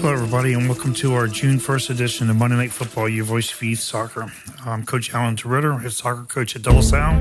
Hello, 0.00 0.14
everybody, 0.14 0.54
and 0.54 0.66
welcome 0.66 0.94
to 0.94 1.12
our 1.12 1.26
June 1.26 1.58
1st 1.58 1.90
edition 1.90 2.30
of 2.30 2.36
Monday 2.36 2.56
Night 2.56 2.72
Football, 2.72 3.06
your 3.06 3.26
voice 3.26 3.60
youth 3.60 3.80
soccer. 3.80 4.32
I'm 4.64 4.86
Coach 4.86 5.12
Alan 5.12 5.36
DeRitter, 5.36 5.82
head 5.82 5.92
soccer 5.92 6.24
coach 6.24 6.56
at 6.56 6.64
La 6.64 6.80
Salle, 6.80 7.20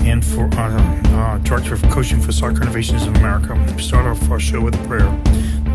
and 0.00 0.24
for 0.24 0.46
uh, 0.54 1.02
uh, 1.08 1.38
director 1.40 1.74
of 1.74 1.82
coaching 1.90 2.22
for 2.22 2.32
Soccer 2.32 2.62
Innovations 2.62 3.02
of 3.02 3.14
America. 3.16 3.62
We 3.76 3.82
start 3.82 4.06
off 4.06 4.30
our 4.30 4.40
show 4.40 4.62
with 4.62 4.74
a 4.74 4.88
prayer. 4.88 5.10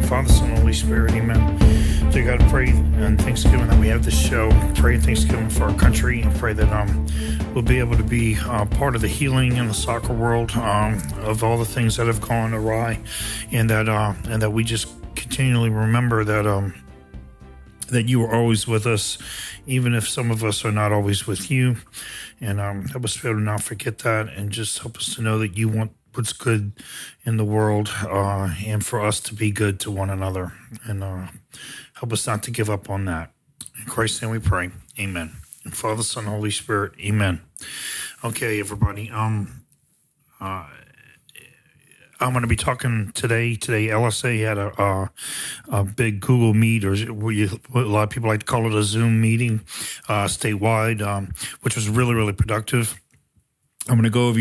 Father, 0.08 0.28
Son, 0.28 0.50
and 0.50 0.58
Holy 0.58 0.74
Spirit, 0.74 1.14
Amen. 1.14 2.12
So, 2.12 2.26
God, 2.26 2.40
pray 2.50 2.70
and 2.70 3.22
Thanksgiving 3.22 3.68
that 3.68 3.80
we 3.80 3.88
have 3.90 4.04
this 4.04 4.20
show. 4.20 4.50
Pray 4.74 4.98
Thanksgiving 4.98 5.52
for 5.52 5.66
our 5.66 5.76
country, 5.76 6.24
and 6.24 6.36
pray 6.38 6.54
that 6.54 6.70
um, 6.74 7.06
we'll 7.54 7.64
be 7.64 7.78
able 7.78 7.96
to 7.96 8.04
be 8.04 8.40
uh, 8.40 8.66
part 8.66 8.96
of 8.96 9.02
the 9.02 9.08
healing 9.08 9.58
in 9.58 9.68
the 9.68 9.74
soccer 9.76 10.14
world 10.14 10.50
um, 10.54 11.00
of 11.20 11.44
all 11.44 11.60
the 11.60 11.66
things 11.66 11.98
that 11.98 12.08
have 12.08 12.22
gone 12.22 12.56
awry, 12.56 13.00
and 13.52 13.70
that 13.70 13.88
uh, 13.88 14.16
and 14.28 14.42
that 14.42 14.50
we 14.50 14.64
just 14.64 14.99
continually 15.30 15.70
remember 15.70 16.24
that 16.24 16.48
um 16.48 16.74
that 17.90 18.10
you 18.10 18.24
are 18.24 18.36
always 18.36 18.68
with 18.68 18.86
us, 18.86 19.18
even 19.68 19.94
if 19.94 20.08
some 20.08 20.32
of 20.32 20.44
us 20.44 20.66
are 20.66 20.72
not 20.72 20.92
always 20.92 21.26
with 21.26 21.50
you. 21.50 21.76
And 22.40 22.60
um, 22.60 22.86
help 22.86 23.04
us 23.04 23.18
be 23.18 23.28
able 23.28 23.40
to 23.40 23.44
not 23.44 23.64
forget 23.64 24.00
that 24.00 24.30
and 24.30 24.52
just 24.52 24.78
help 24.80 24.98
us 24.98 25.16
to 25.16 25.24
know 25.24 25.40
that 25.40 25.58
you 25.58 25.70
want 25.70 25.92
what's 26.14 26.34
good 26.34 26.72
in 27.26 27.38
the 27.38 27.46
world 27.46 27.90
uh, 28.04 28.54
and 28.64 28.86
for 28.86 29.02
us 29.02 29.20
to 29.22 29.34
be 29.34 29.50
good 29.50 29.80
to 29.80 29.92
one 29.92 30.12
another. 30.12 30.54
And 30.86 31.04
uh, 31.04 31.28
help 31.94 32.14
us 32.14 32.28
not 32.28 32.44
to 32.44 32.52
give 32.52 32.70
up 32.70 32.90
on 32.90 33.06
that. 33.06 33.32
In 33.80 33.86
Christ's 33.86 34.22
name 34.22 34.30
we 34.32 34.40
pray. 34.40 34.70
Amen. 35.00 35.32
And 35.64 35.76
Father, 35.76 36.04
Son, 36.04 36.26
Holy 36.26 36.52
Spirit. 36.52 36.94
Amen. 37.00 37.42
Okay, 38.24 38.60
everybody. 38.60 39.10
Um, 39.10 39.64
uh, 40.40 40.68
I'm 42.20 42.32
going 42.32 42.42
to 42.42 42.48
be 42.48 42.58
talking 42.58 43.12
today. 43.14 43.56
Today, 43.56 43.88
LSA 43.88 44.46
had 44.46 44.58
a, 44.58 44.82
a, 44.82 45.12
a 45.70 45.84
big 45.86 46.20
Google 46.20 46.54
Meet, 46.54 46.84
or 46.84 46.94
you, 46.94 47.60
a 47.74 47.80
lot 47.80 48.04
of 48.04 48.10
people 48.10 48.28
like 48.28 48.42
to 48.42 48.46
call 48.46 48.68
it 48.68 48.74
a 48.74 48.84
Zoom 48.84 49.22
meeting, 49.22 49.62
uh, 50.10 50.26
statewide, 50.26 51.02
um, 51.02 51.32
which 51.62 51.76
was 51.76 51.88
really, 51.88 52.14
really 52.14 52.34
productive. 52.34 53.00
I'm 53.88 53.96
going 53.96 54.04
to 54.04 54.10
go 54.10 54.28
over 54.28 54.40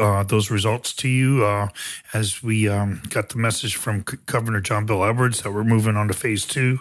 uh, 0.00 0.22
those 0.24 0.50
results 0.50 0.92
to 0.96 1.08
you 1.08 1.44
uh, 1.44 1.68
as 2.12 2.42
we 2.42 2.68
um, 2.68 3.00
got 3.08 3.30
the 3.30 3.38
message 3.38 3.76
from 3.76 4.04
C- 4.08 4.18
Governor 4.26 4.60
John 4.60 4.84
Bel 4.84 5.04
Edwards 5.04 5.42
that 5.42 5.52
we're 5.52 5.64
moving 5.64 5.96
on 5.96 6.08
to 6.08 6.14
phase 6.14 6.44
two. 6.44 6.78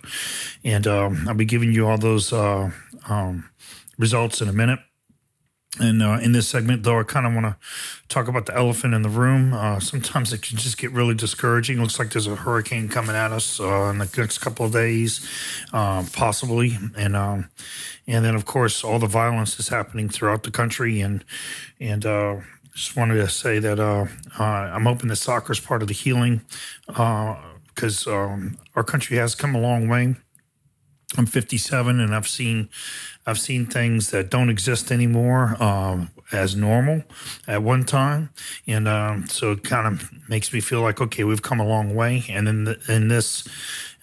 And 0.63 0.85
um, 0.85 1.25
I'll 1.27 1.33
be 1.33 1.45
giving 1.45 1.71
you 1.71 1.87
all 1.87 1.97
those 1.97 2.31
uh, 2.31 2.69
um, 3.07 3.49
results 3.97 4.41
in 4.41 4.49
a 4.49 4.53
minute. 4.53 4.79
And 5.79 6.03
uh, 6.03 6.19
in 6.21 6.33
this 6.33 6.47
segment, 6.47 6.83
though, 6.83 6.99
I 6.99 7.03
kind 7.03 7.25
of 7.25 7.33
want 7.33 7.47
to 7.47 7.55
talk 8.07 8.27
about 8.27 8.45
the 8.45 8.55
elephant 8.55 8.93
in 8.93 9.01
the 9.01 9.09
room. 9.09 9.53
Uh, 9.53 9.79
sometimes 9.79 10.31
it 10.31 10.43
can 10.43 10.57
just 10.57 10.77
get 10.77 10.91
really 10.91 11.15
discouraging. 11.15 11.81
Looks 11.81 11.97
like 11.97 12.11
there's 12.11 12.27
a 12.27 12.35
hurricane 12.35 12.89
coming 12.89 13.15
at 13.15 13.31
us 13.31 13.59
uh, 13.59 13.89
in 13.89 13.97
the 13.97 14.09
next 14.15 14.37
couple 14.37 14.67
of 14.67 14.71
days, 14.71 15.27
uh, 15.73 16.05
possibly. 16.13 16.77
And 16.95 17.15
um, 17.15 17.49
and 18.05 18.23
then, 18.23 18.35
of 18.35 18.45
course, 18.45 18.83
all 18.83 18.99
the 18.99 19.07
violence 19.07 19.59
is 19.59 19.69
happening 19.69 20.09
throughout 20.09 20.43
the 20.43 20.51
country. 20.51 21.01
And 21.01 21.25
and 21.79 22.05
uh, 22.05 22.41
just 22.75 22.95
wanted 22.95 23.15
to 23.15 23.27
say 23.27 23.57
that 23.57 23.79
uh, 23.79 24.05
I'm 24.39 24.85
hoping 24.85 25.09
that 25.09 25.15
soccer 25.15 25.53
is 25.53 25.59
part 25.59 25.81
of 25.81 25.87
the 25.87 25.95
healing 25.95 26.41
because 26.85 28.05
um, 28.05 28.59
our 28.75 28.83
country 28.83 29.17
has 29.17 29.33
come 29.33 29.55
a 29.55 29.59
long 29.59 29.87
way. 29.87 30.15
I'm 31.17 31.25
57 31.25 31.99
and 31.99 32.15
I've 32.15 32.27
seen 32.27 32.69
I've 33.25 33.39
seen 33.39 33.65
things 33.65 34.11
that 34.11 34.29
don't 34.29 34.49
exist 34.49 34.91
anymore 34.91 35.55
um, 35.63 36.11
as 36.33 36.55
normal 36.55 37.03
at 37.47 37.63
one 37.63 37.85
time, 37.85 38.31
and 38.67 38.87
um, 38.87 39.27
so 39.27 39.53
it 39.53 39.63
kind 39.63 39.87
of 39.87 40.09
makes 40.27 40.51
me 40.51 40.59
feel 40.59 40.81
like 40.81 40.99
okay, 40.99 41.23
we've 41.23 41.41
come 41.41 41.59
a 41.59 41.65
long 41.65 41.95
way. 41.95 42.25
And 42.29 42.45
then 42.47 42.63
the, 42.65 42.79
and 42.89 43.09
this 43.09 43.47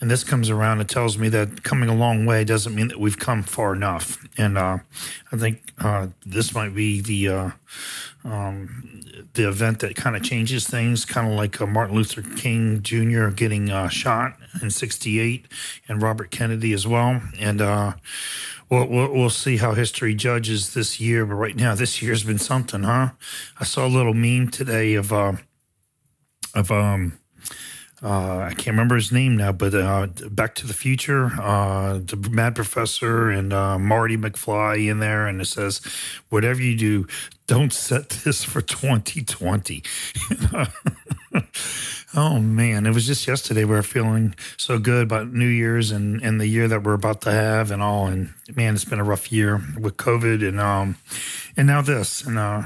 and 0.00 0.10
this 0.10 0.24
comes 0.24 0.48
around 0.48 0.80
and 0.80 0.88
tells 0.88 1.18
me 1.18 1.28
that 1.28 1.62
coming 1.62 1.88
a 1.88 1.94
long 1.94 2.24
way 2.24 2.42
doesn't 2.42 2.74
mean 2.74 2.88
that 2.88 2.98
we've 2.98 3.18
come 3.18 3.42
far 3.42 3.74
enough. 3.74 4.26
And 4.38 4.56
uh, 4.56 4.78
I 5.30 5.36
think 5.36 5.72
uh, 5.78 6.08
this 6.24 6.54
might 6.54 6.74
be 6.74 7.02
the 7.02 7.28
uh, 7.28 7.50
um, 8.24 9.02
the 9.34 9.46
event 9.48 9.80
that 9.80 9.96
kind 9.96 10.16
of 10.16 10.22
changes 10.22 10.66
things, 10.66 11.04
kind 11.04 11.30
of 11.30 11.34
like 11.34 11.60
uh, 11.60 11.66
Martin 11.66 11.96
Luther 11.96 12.22
King 12.22 12.82
Jr. 12.82 13.28
getting 13.28 13.70
uh, 13.70 13.88
shot 13.88 14.36
in 14.62 14.70
'68, 14.70 15.46
and 15.88 16.00
Robert 16.00 16.30
Kennedy 16.30 16.72
as 16.72 16.86
well. 16.86 17.20
And 17.38 17.60
uh, 17.60 17.94
we'll, 18.70 18.86
we'll, 18.86 19.12
we'll 19.12 19.30
see 19.30 19.58
how 19.58 19.74
history 19.74 20.14
judges 20.14 20.72
this 20.72 20.98
year. 20.98 21.26
But 21.26 21.34
right 21.34 21.56
now, 21.56 21.74
this 21.74 22.00
year's 22.00 22.24
been 22.24 22.38
something, 22.38 22.84
huh? 22.84 23.10
I 23.58 23.64
saw 23.64 23.86
a 23.86 23.88
little 23.88 24.14
meme 24.14 24.48
today 24.48 24.94
of 24.94 25.12
of 25.12 26.70
um 26.70 27.18
uh, 28.02 28.38
I 28.38 28.54
can't 28.54 28.68
remember 28.68 28.94
his 28.94 29.12
name 29.12 29.36
now, 29.36 29.52
but 29.52 29.74
uh, 29.74 30.06
Back 30.30 30.54
to 30.56 30.66
the 30.66 30.72
Future, 30.72 31.26
uh, 31.40 31.98
the 31.98 32.16
Mad 32.30 32.54
Professor 32.54 33.28
and 33.28 33.52
uh, 33.52 33.78
Marty 33.78 34.16
McFly 34.16 34.88
in 34.88 35.00
there, 35.00 35.26
and 35.26 35.40
it 35.40 35.46
says, 35.46 35.82
"Whatever 36.30 36.62
you 36.62 36.76
do, 36.78 37.06
don't 37.46 37.74
set 37.74 38.08
this 38.08 38.42
for 38.42 38.62
2020." 38.62 39.82
oh 42.14 42.38
man, 42.38 42.86
it 42.86 42.94
was 42.94 43.06
just 43.06 43.26
yesterday 43.26 43.64
we 43.64 43.74
were 43.74 43.82
feeling 43.82 44.34
so 44.56 44.78
good 44.78 45.02
about 45.02 45.30
New 45.30 45.46
Year's 45.46 45.90
and, 45.90 46.22
and 46.22 46.40
the 46.40 46.46
year 46.46 46.68
that 46.68 46.82
we're 46.82 46.94
about 46.94 47.20
to 47.22 47.32
have 47.32 47.70
and 47.70 47.82
all, 47.82 48.06
and 48.06 48.32
man, 48.56 48.74
it's 48.74 48.86
been 48.86 48.98
a 49.00 49.04
rough 49.04 49.30
year 49.30 49.60
with 49.78 49.98
COVID 49.98 50.46
and 50.46 50.58
um 50.58 50.96
and 51.54 51.66
now 51.66 51.82
this 51.82 52.24
and 52.24 52.38
uh 52.38 52.62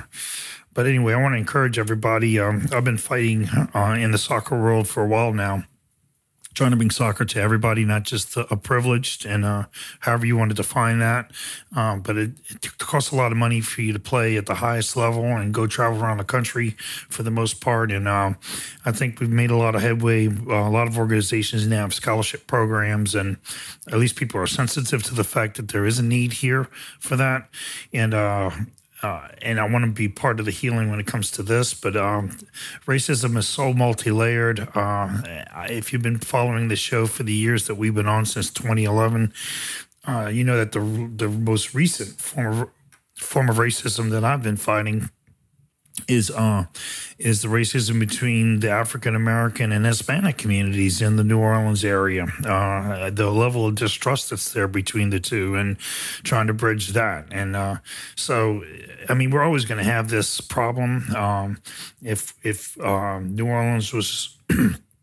but 0.75 0.87
anyway, 0.87 1.15
I 1.15 1.23
want 1.23 1.35
to 1.35 1.39
encourage 1.39 1.79
everybody. 1.79 2.39
Um, 2.39 2.69
I've 2.73 2.85
been 2.85 2.99
fighting 2.99 3.49
uh, 3.75 3.97
in 3.99 4.11
the 4.11 4.19
soccer 4.19 4.61
world 4.61 4.89
for 4.89 5.05
a 5.05 5.07
while 5.07 5.33
now, 5.33 5.65
trying 6.53 6.73
to 6.73 6.77
bring 6.77 6.91
soccer 6.91 7.25
to 7.25 7.41
everybody, 7.41 7.85
not 7.85 8.03
just 8.03 8.37
a 8.37 8.57
privileged 8.57 9.25
and 9.25 9.45
uh, 9.45 9.65
however 10.01 10.27
you 10.27 10.37
want 10.37 10.51
to 10.51 10.55
define 10.55 10.99
that. 10.99 11.31
Um, 11.77 12.01
but 12.01 12.17
it, 12.17 12.33
it, 12.51 12.79
costs 12.79 13.13
a 13.13 13.17
lot 13.17 13.33
of 13.33 13.39
money 13.39 13.61
for 13.61 13.83
you 13.83 13.93
to 13.93 13.99
play 13.99 14.37
at 14.37 14.47
the 14.47 14.57
highest 14.57 14.97
level 14.97 15.25
and 15.25 15.55
go 15.55 15.67
travel 15.67 16.03
around 16.03 16.19
the 16.19 16.25
country 16.25 16.71
for 17.09 17.23
the 17.23 17.31
most 17.31 17.61
part. 17.61 17.91
And 17.91 18.07
um, 18.07 18.37
I 18.85 18.93
think 18.93 19.21
we've 19.21 19.31
made 19.31 19.51
a 19.51 19.57
lot 19.57 19.75
of 19.75 19.83
headway. 19.83 20.29
Uh, 20.29 20.69
a 20.69 20.71
lot 20.71 20.87
of 20.87 20.99
organizations 20.99 21.67
now 21.67 21.83
have 21.83 21.95
scholarship 21.95 22.47
programs, 22.47 23.15
and 23.15 23.37
at 23.89 23.99
least 23.99 24.17
people 24.17 24.41
are 24.41 24.47
sensitive 24.47 25.03
to 25.05 25.15
the 25.15 25.25
fact 25.25 25.57
that 25.57 25.69
there 25.69 25.87
is 25.87 25.99
a 25.99 26.05
need 26.05 26.35
here 26.35 26.69
for 27.01 27.17
that. 27.17 27.49
And 27.93 28.15
uh, 29.05 29.29
and 29.43 29.61
I 29.61 29.69
want 29.69 29.85
to 29.85 29.91
be 29.91 30.09
part 30.09 30.41
of 30.41 30.47
the 30.47 30.51
healing 30.51 30.91
when 30.91 30.99
it 30.99 31.07
comes 31.07 31.31
to 31.33 31.43
this. 31.43 31.75
But 31.75 31.95
um, 31.95 32.31
racism 32.87 33.37
is 33.37 33.47
so 33.47 33.75
multi 33.75 34.11
layered. 34.11 34.67
Uh, 34.75 35.11
if 35.69 35.93
you've 35.93 36.01
been 36.01 36.19
following 36.19 36.69
the 36.69 36.77
show 36.77 37.07
for 37.07 37.23
the 37.23 37.35
years 37.35 37.67
that 37.67 37.75
we've 37.75 37.95
been 37.95 38.09
on 38.09 38.25
since 38.25 38.51
2011, 38.51 39.35
uh, 40.07 40.31
you 40.33 40.43
know 40.43 40.57
that 40.57 40.73
the 40.73 40.81
the 41.17 41.29
most 41.29 41.75
recent 41.75 42.19
form 42.19 42.63
of 42.63 42.71
form 43.15 43.51
of 43.51 43.57
racism 43.57 44.09
that 44.11 44.25
I've 44.25 44.43
been 44.43 44.57
fighting 44.57 45.11
is 46.09 46.31
uh 46.31 46.67
is 47.19 47.43
the 47.43 47.49
racism 47.49 48.01
between 48.01 48.61
the 48.61 48.71
African 48.71 49.15
American 49.15 49.71
and 49.73 49.87
Hispanic 49.87 50.37
communities 50.37 51.01
in 51.01 51.17
the 51.17 51.25
New 51.25 51.39
Orleans 51.39 51.85
area. 51.85 52.27
Uh, 52.45 53.11
the 53.11 53.31
level 53.31 53.67
of 53.67 53.77
distrust 53.77 54.31
that's 54.31 54.53
there 54.53 54.67
between 54.67 55.11
the 55.11 55.21
two, 55.21 55.55
and 55.55 55.79
trying 56.25 56.49
to 56.49 56.53
bridge 56.53 56.89
that. 56.89 57.27
And 57.31 57.55
uh, 57.55 57.77
so, 58.17 58.65
I 59.09 59.15
mean, 59.15 59.31
we're 59.31 59.45
always 59.45 59.65
going 59.65 59.83
to 59.83 59.91
have 59.91 60.11
this 60.11 60.41
problem. 60.41 61.15
Um, 61.15 61.59
if 62.03 62.35
if 62.43 62.79
um, 62.81 63.35
New 63.35 63.47
Orleans 63.47 63.93
was 63.93 64.37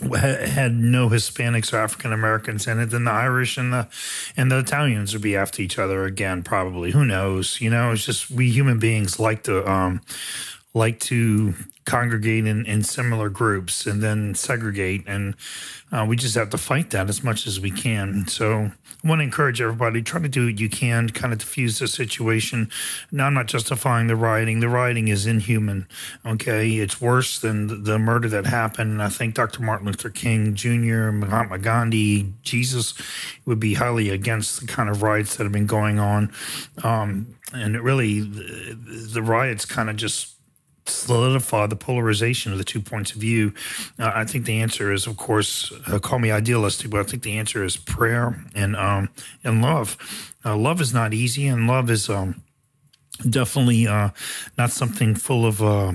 had 0.00 0.74
no 0.74 1.08
Hispanics 1.08 1.72
or 1.72 1.78
African 1.78 2.12
Americans 2.12 2.66
in 2.66 2.78
it, 2.78 2.86
then 2.86 3.04
the 3.04 3.10
Irish 3.10 3.56
and 3.56 3.72
the 3.72 3.88
and 4.36 4.50
the 4.50 4.58
Italians 4.58 5.12
would 5.12 5.22
be 5.22 5.36
after 5.36 5.62
each 5.62 5.78
other 5.78 6.04
again. 6.04 6.42
Probably, 6.42 6.92
who 6.92 7.04
knows? 7.04 7.60
You 7.60 7.70
know, 7.70 7.92
it's 7.92 8.04
just 8.04 8.30
we 8.30 8.50
human 8.50 8.78
beings 8.78 9.18
like 9.18 9.42
to 9.44 9.68
um, 9.68 10.00
like 10.74 11.00
to 11.00 11.54
congregate 11.88 12.46
in, 12.46 12.66
in 12.66 12.82
similar 12.82 13.30
groups 13.30 13.86
and 13.86 14.02
then 14.02 14.34
segregate. 14.34 15.02
And 15.06 15.34
uh, 15.90 16.04
we 16.06 16.16
just 16.16 16.34
have 16.34 16.50
to 16.50 16.58
fight 16.58 16.90
that 16.90 17.08
as 17.08 17.24
much 17.24 17.46
as 17.46 17.60
we 17.60 17.70
can. 17.70 18.28
So 18.28 18.70
I 19.04 19.08
want 19.08 19.20
to 19.20 19.24
encourage 19.24 19.62
everybody, 19.62 20.02
try 20.02 20.20
to 20.20 20.28
do 20.28 20.44
what 20.44 20.60
you 20.60 20.68
can 20.68 21.06
to 21.06 21.12
kind 21.14 21.32
of 21.32 21.38
diffuse 21.38 21.78
the 21.78 21.88
situation. 21.88 22.70
Now, 23.10 23.26
I'm 23.26 23.32
not 23.32 23.46
justifying 23.46 24.06
the 24.06 24.16
rioting. 24.16 24.60
The 24.60 24.68
rioting 24.68 25.08
is 25.08 25.26
inhuman. 25.26 25.88
Okay. 26.26 26.72
It's 26.72 27.00
worse 27.00 27.38
than 27.38 27.84
the 27.84 27.98
murder 27.98 28.28
that 28.28 28.44
happened. 28.44 28.92
And 28.92 29.02
I 29.02 29.08
think 29.08 29.34
Dr. 29.34 29.62
Martin 29.62 29.86
Luther 29.86 30.10
King 30.10 30.54
Jr., 30.54 31.10
Mahatma 31.10 31.58
Gandhi, 31.58 32.34
Jesus 32.42 32.92
would 33.46 33.60
be 33.60 33.74
highly 33.74 34.10
against 34.10 34.60
the 34.60 34.66
kind 34.66 34.90
of 34.90 35.02
riots 35.02 35.36
that 35.36 35.44
have 35.44 35.52
been 35.52 35.66
going 35.66 35.98
on. 35.98 36.30
Um, 36.84 37.34
and 37.54 37.74
it 37.74 37.82
really, 37.82 38.20
the, 38.20 38.74
the 39.14 39.22
riots 39.22 39.64
kind 39.64 39.88
of 39.88 39.96
just 39.96 40.34
solidify 40.88 41.66
the 41.66 41.76
polarization 41.76 42.52
of 42.52 42.58
the 42.58 42.64
two 42.64 42.80
points 42.80 43.12
of 43.12 43.18
view? 43.18 43.52
Uh, 43.98 44.12
I 44.14 44.24
think 44.24 44.44
the 44.44 44.60
answer 44.60 44.92
is, 44.92 45.06
of 45.06 45.16
course, 45.16 45.72
uh, 45.86 45.98
call 45.98 46.18
me 46.18 46.30
idealistic, 46.30 46.90
but 46.90 47.00
I 47.00 47.02
think 47.04 47.22
the 47.22 47.38
answer 47.38 47.64
is 47.64 47.76
prayer 47.76 48.44
and 48.54 48.76
um, 48.76 49.08
and 49.44 49.62
love. 49.62 49.96
Uh, 50.44 50.56
love 50.56 50.80
is 50.80 50.94
not 50.94 51.14
easy, 51.14 51.46
and 51.46 51.66
love 51.66 51.90
is. 51.90 52.08
Um, 52.08 52.42
definitely 53.28 53.86
uh, 53.86 54.10
not 54.56 54.70
something 54.70 55.14
full 55.14 55.46
of 55.46 55.62
uh, 55.62 55.92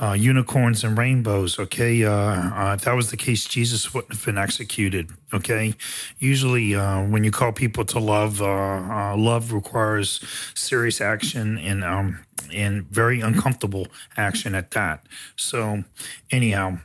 uh, 0.00 0.12
unicorns 0.12 0.84
and 0.84 0.96
rainbows. 0.96 1.58
Okay, 1.58 2.04
uh, 2.04 2.12
uh, 2.12 2.74
if 2.76 2.84
that 2.84 2.94
was 2.94 3.10
the 3.10 3.16
case, 3.16 3.46
Jesus 3.46 3.92
wouldn't 3.94 4.12
have 4.12 4.24
been 4.24 4.38
executed. 4.38 5.10
Okay, 5.32 5.74
usually 6.18 6.74
uh, 6.74 7.04
when 7.04 7.24
you 7.24 7.30
call 7.30 7.52
people 7.52 7.84
to 7.86 7.98
love, 7.98 8.40
love 8.40 9.52
requires 9.52 10.20
serious 10.54 11.00
action 11.00 11.58
and 11.58 11.84
um, 11.84 12.20
and 12.52 12.84
very 12.90 13.20
uncomfortable 13.20 13.88
action 14.16 14.54
at 14.54 14.70
that. 14.72 15.06
So, 15.36 15.84
anyhow. 16.30 16.78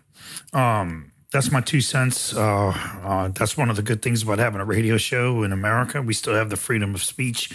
Um, 0.54 1.11
that's 1.32 1.50
my 1.50 1.62
two 1.62 1.80
cents. 1.80 2.36
Uh, 2.36 2.74
uh, 3.04 3.30
that's 3.30 3.56
one 3.56 3.70
of 3.70 3.78
the 3.78 3.82
good 3.82 4.02
things 4.02 4.22
about 4.22 4.38
having 4.38 4.60
a 4.60 4.66
radio 4.66 4.98
show 4.98 5.44
in 5.44 5.54
America. 5.54 6.02
We 6.02 6.14
still 6.14 6.36
have 6.36 6.50
the 6.50 6.58
freedom 6.58 6.94
of 6.94 7.02
speech, 7.02 7.50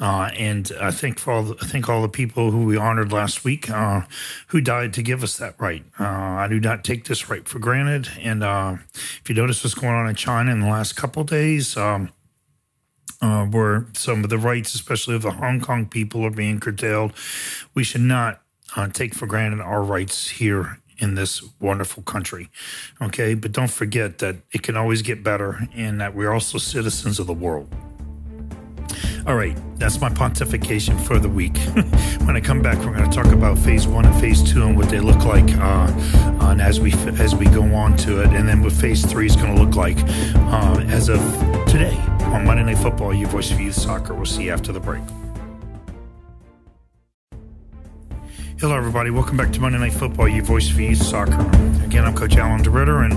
uh, 0.00 0.30
and 0.36 0.70
I 0.80 0.92
think 0.92 1.18
for 1.18 1.32
all 1.32 1.42
the, 1.42 1.56
I 1.60 1.66
think 1.66 1.88
all 1.88 2.00
the 2.00 2.08
people 2.08 2.52
who 2.52 2.64
we 2.64 2.76
honored 2.76 3.12
last 3.12 3.42
week 3.42 3.68
uh, 3.68 4.02
who 4.48 4.60
died 4.60 4.92
to 4.94 5.02
give 5.02 5.24
us 5.24 5.36
that 5.38 5.56
right. 5.58 5.84
Uh, 5.98 6.04
I 6.04 6.46
do 6.48 6.60
not 6.60 6.84
take 6.84 7.06
this 7.06 7.28
right 7.28 7.46
for 7.46 7.58
granted. 7.58 8.08
And 8.20 8.44
uh, 8.44 8.76
if 8.94 9.24
you 9.26 9.34
notice 9.34 9.64
what's 9.64 9.74
going 9.74 9.94
on 9.94 10.08
in 10.08 10.14
China 10.14 10.52
in 10.52 10.60
the 10.60 10.68
last 10.68 10.94
couple 10.94 11.24
days. 11.24 11.76
Um, 11.76 12.12
where 13.50 13.86
some 13.94 14.22
of 14.22 14.30
the 14.30 14.38
rights, 14.38 14.74
especially 14.74 15.16
of 15.16 15.22
the 15.22 15.32
Hong 15.32 15.60
Kong 15.60 15.86
people, 15.86 16.24
are 16.24 16.30
being 16.30 16.60
curtailed. 16.60 17.12
We 17.74 17.82
should 17.82 18.02
not 18.02 18.42
uh, 18.76 18.86
take 18.88 19.12
for 19.12 19.26
granted 19.26 19.60
our 19.60 19.82
rights 19.82 20.28
here 20.28 20.78
in 20.98 21.14
this 21.14 21.42
wonderful 21.60 22.02
country. 22.02 22.50
Okay, 23.00 23.34
but 23.34 23.52
don't 23.52 23.70
forget 23.70 24.18
that 24.18 24.36
it 24.52 24.62
can 24.62 24.76
always 24.76 25.02
get 25.02 25.22
better 25.22 25.68
and 25.74 26.00
that 26.00 26.14
we're 26.14 26.32
also 26.32 26.58
citizens 26.58 27.18
of 27.18 27.26
the 27.26 27.34
world. 27.34 27.72
All 29.26 29.34
right, 29.34 29.56
that's 29.78 30.00
my 30.00 30.08
pontification 30.08 30.98
for 30.98 31.18
the 31.18 31.28
week. 31.28 31.56
when 32.24 32.34
I 32.34 32.40
come 32.40 32.62
back, 32.62 32.78
we're 32.78 32.96
going 32.96 33.08
to 33.10 33.14
talk 33.14 33.26
about 33.32 33.58
phase 33.58 33.86
one 33.86 34.06
and 34.06 34.20
phase 34.20 34.42
two 34.42 34.62
and 34.64 34.76
what 34.76 34.88
they 34.88 35.00
look 35.00 35.24
like, 35.24 35.54
uh, 35.58 35.92
as 36.60 36.80
we 36.80 36.92
as 37.18 37.34
we 37.34 37.44
go 37.46 37.62
on 37.74 37.96
to 37.98 38.22
it, 38.22 38.28
and 38.28 38.48
then 38.48 38.62
what 38.62 38.72
phase 38.72 39.04
three 39.04 39.26
is 39.26 39.36
going 39.36 39.54
to 39.54 39.62
look 39.62 39.74
like 39.76 39.98
uh, 40.52 40.82
as 40.88 41.08
of 41.08 41.20
today 41.66 41.96
on 42.32 42.46
Monday 42.46 42.64
Night 42.64 42.78
Football. 42.78 43.12
Your 43.12 43.28
voice 43.28 43.50
for 43.50 43.60
youth 43.60 43.74
soccer. 43.74 44.14
We'll 44.14 44.24
see 44.24 44.44
you 44.44 44.52
after 44.52 44.72
the 44.72 44.80
break. 44.80 45.02
Hello, 48.60 48.76
everybody. 48.76 49.10
Welcome 49.10 49.36
back 49.36 49.52
to 49.52 49.60
Monday 49.60 49.78
Night 49.78 49.92
Football, 49.92 50.26
your 50.26 50.42
voice 50.42 50.68
for 50.68 50.82
youth 50.82 51.00
soccer. 51.00 51.40
Again, 51.84 52.04
I'm 52.04 52.12
Coach 52.16 52.36
Alan 52.36 52.60
DeRitter, 52.60 53.04
and 53.04 53.12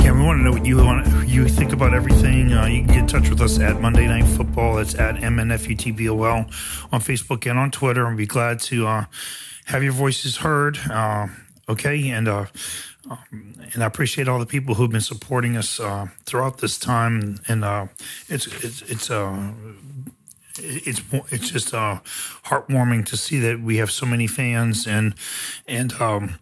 again, 0.00 0.16
we 0.16 0.24
want 0.24 0.38
to 0.38 0.44
know 0.44 0.52
what 0.52 0.64
you 0.64 0.76
want, 0.76 1.28
you 1.28 1.48
think 1.48 1.72
about 1.72 1.92
everything. 1.94 2.52
Uh, 2.52 2.66
you 2.66 2.84
can 2.84 2.86
get 2.86 2.96
in 2.98 3.06
touch 3.08 3.28
with 3.28 3.40
us 3.40 3.58
at 3.58 3.80
Monday 3.80 4.06
Night 4.06 4.24
Football. 4.24 4.78
It's 4.78 4.94
at 4.94 5.16
MNFUTBOL 5.16 6.46
on 6.92 7.00
Facebook 7.00 7.50
and 7.50 7.58
on 7.58 7.72
Twitter, 7.72 8.06
and 8.06 8.16
be 8.16 8.24
glad 8.24 8.60
to 8.60 8.86
uh, 8.86 9.04
have 9.64 9.82
your 9.82 9.90
voices 9.90 10.36
heard. 10.36 10.78
Uh, 10.88 11.26
okay, 11.68 12.10
and 12.10 12.28
uh, 12.28 12.46
um, 13.10 13.56
and 13.72 13.82
I 13.82 13.86
appreciate 13.86 14.28
all 14.28 14.38
the 14.38 14.46
people 14.46 14.76
who've 14.76 14.92
been 14.92 15.00
supporting 15.00 15.56
us 15.56 15.80
uh, 15.80 16.06
throughout 16.24 16.58
this 16.58 16.78
time, 16.78 17.40
and 17.48 17.64
uh, 17.64 17.86
it's 18.28 18.46
it's 18.62 18.82
it's 18.82 19.10
it's 20.58 21.02
it's 21.30 21.50
just 21.50 21.74
uh, 21.74 22.00
heartwarming 22.44 23.06
to 23.06 23.16
see 23.16 23.38
that 23.40 23.60
we 23.60 23.78
have 23.78 23.90
so 23.90 24.06
many 24.06 24.26
fans 24.26 24.86
and 24.86 25.14
and 25.66 25.92
um, 26.00 26.38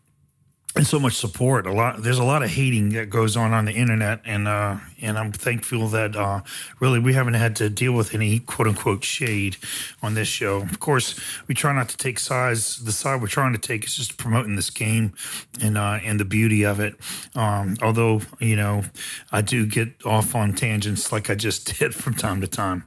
and 0.75 0.87
so 0.87 0.99
much 0.99 1.15
support. 1.15 1.67
A 1.67 1.73
lot 1.73 2.03
there's 2.03 2.19
a 2.19 2.25
lot 2.25 2.43
of 2.43 2.51
hating 2.51 2.91
that 2.91 3.11
goes 3.11 3.37
on 3.37 3.53
on 3.53 3.65
the 3.65 3.73
internet, 3.73 4.21
and 4.25 4.49
uh, 4.49 4.77
and 5.01 5.19
I'm 5.19 5.33
thankful 5.33 5.89
that 5.89 6.15
uh, 6.15 6.43
really 6.81 6.99
we 6.99 7.15
haven't 7.15 7.35
had 7.35 7.57
to 7.57 7.71
deal 7.71 7.93
with 7.93 8.15
any 8.15 8.41
quote 8.41 8.69
unquote 8.69 9.05
shade 9.05 9.57
on 10.03 10.15
this 10.15 10.29
show. 10.29 10.59
Of 10.63 10.81
course, 10.81 11.19
we 11.47 11.55
try 11.55 11.73
not 11.73 11.89
to 11.91 11.97
take 11.97 12.19
sides. 12.19 12.85
The 12.85 12.93
side 12.93 13.21
we're 13.21 13.29
trying 13.29 13.53
to 13.53 13.59
take 13.59 13.85
is 13.85 13.97
just 13.97 14.17
promoting 14.19 14.57
this 14.57 14.71
game 14.71 15.15
and 15.61 15.79
uh, 15.79 15.99
and 16.05 16.21
the 16.21 16.25
beauty 16.25 16.65
of 16.65 16.81
it. 16.81 16.97
Um, 17.35 17.77
although 17.83 18.23
you 18.41 18.57
know, 18.57 18.85
I 19.31 19.41
do 19.41 19.67
get 19.67 20.05
off 20.05 20.35
on 20.35 20.55
tangents 20.55 21.13
like 21.13 21.31
I 21.31 21.35
just 21.35 21.79
did 21.79 21.95
from 21.95 22.15
time 22.15 22.41
to 22.43 22.47
time 22.47 22.85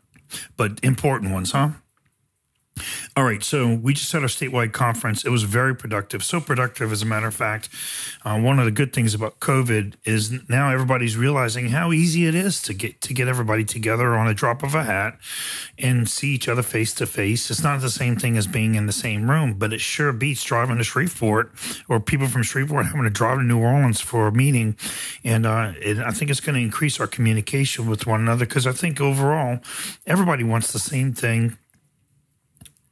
but 0.57 0.79
important 0.83 1.31
ones, 1.31 1.51
huh? 1.51 1.69
All 3.17 3.23
right, 3.23 3.41
so 3.41 3.73
we 3.73 3.93
just 3.93 4.11
had 4.11 4.23
our 4.23 4.27
statewide 4.27 4.73
conference. 4.73 5.23
It 5.23 5.29
was 5.29 5.43
very 5.43 5.73
productive. 5.73 6.21
So 6.21 6.41
productive, 6.41 6.91
as 6.91 7.01
a 7.01 7.05
matter 7.05 7.27
of 7.27 7.33
fact. 7.33 7.69
Uh, 8.25 8.37
one 8.37 8.59
of 8.59 8.65
the 8.65 8.71
good 8.71 8.91
things 8.91 9.13
about 9.13 9.39
COVID 9.39 9.93
is 10.03 10.33
now 10.49 10.69
everybody's 10.69 11.15
realizing 11.15 11.69
how 11.69 11.93
easy 11.93 12.27
it 12.27 12.35
is 12.35 12.61
to 12.63 12.73
get 12.73 12.99
to 13.01 13.13
get 13.13 13.29
everybody 13.29 13.63
together 13.63 14.15
on 14.15 14.27
a 14.27 14.33
drop 14.33 14.63
of 14.63 14.75
a 14.75 14.83
hat 14.83 15.17
and 15.77 16.09
see 16.09 16.35
each 16.35 16.49
other 16.49 16.61
face 16.61 16.93
to 16.95 17.05
face. 17.05 17.49
It's 17.49 17.63
not 17.63 17.79
the 17.79 17.89
same 17.89 18.17
thing 18.17 18.35
as 18.35 18.47
being 18.47 18.75
in 18.75 18.85
the 18.85 18.93
same 18.93 19.31
room, 19.31 19.53
but 19.53 19.71
it 19.71 19.79
sure 19.79 20.11
beats 20.11 20.43
driving 20.43 20.77
to 20.77 20.83
Shreveport 20.83 21.53
or 21.87 22.01
people 22.01 22.27
from 22.27 22.43
Shreveport 22.43 22.87
having 22.87 23.03
to 23.03 23.09
drive 23.09 23.37
to 23.37 23.43
New 23.45 23.59
Orleans 23.59 24.01
for 24.01 24.27
a 24.27 24.31
meeting. 24.33 24.75
And 25.23 25.45
uh, 25.45 25.71
it, 25.79 25.99
I 25.99 26.11
think 26.11 26.29
it's 26.29 26.41
going 26.41 26.55
to 26.55 26.61
increase 26.61 26.99
our 26.99 27.07
communication 27.07 27.87
with 27.87 28.05
one 28.05 28.19
another 28.19 28.45
because 28.45 28.67
I 28.67 28.73
think 28.73 28.99
overall 28.99 29.59
everybody 30.05 30.43
wants 30.43 30.73
the 30.73 30.79
same 30.79 31.13
thing 31.13 31.57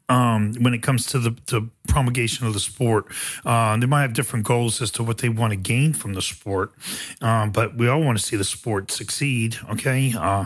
um, 0.10 0.54
when 0.60 0.74
it 0.74 0.84
comes 0.84 1.06
to 1.08 1.20
the, 1.20 1.32
the 1.48 1.68
promulgation 1.88 2.46
of 2.46 2.54
the 2.54 2.60
sport. 2.60 3.06
Uh, 3.46 3.78
they 3.78 3.86
might 3.86 4.02
have 4.02 4.14
different 4.14 4.46
goals 4.46 4.82
as 4.82 4.92
to 4.92 5.04
what 5.04 5.20
they 5.20 5.30
want 5.30 5.52
to 5.52 5.58
gain 5.58 5.94
from 5.94 6.14
the 6.14 6.22
sport, 6.22 6.74
um, 7.22 7.52
but 7.52 7.76
we 7.76 7.88
all 7.88 8.02
want 8.02 8.18
to 8.18 8.24
see 8.24 8.36
the 8.36 8.44
sport 8.44 8.92
succeed. 8.92 9.58
Okay, 9.70 10.14
uh, 10.18 10.46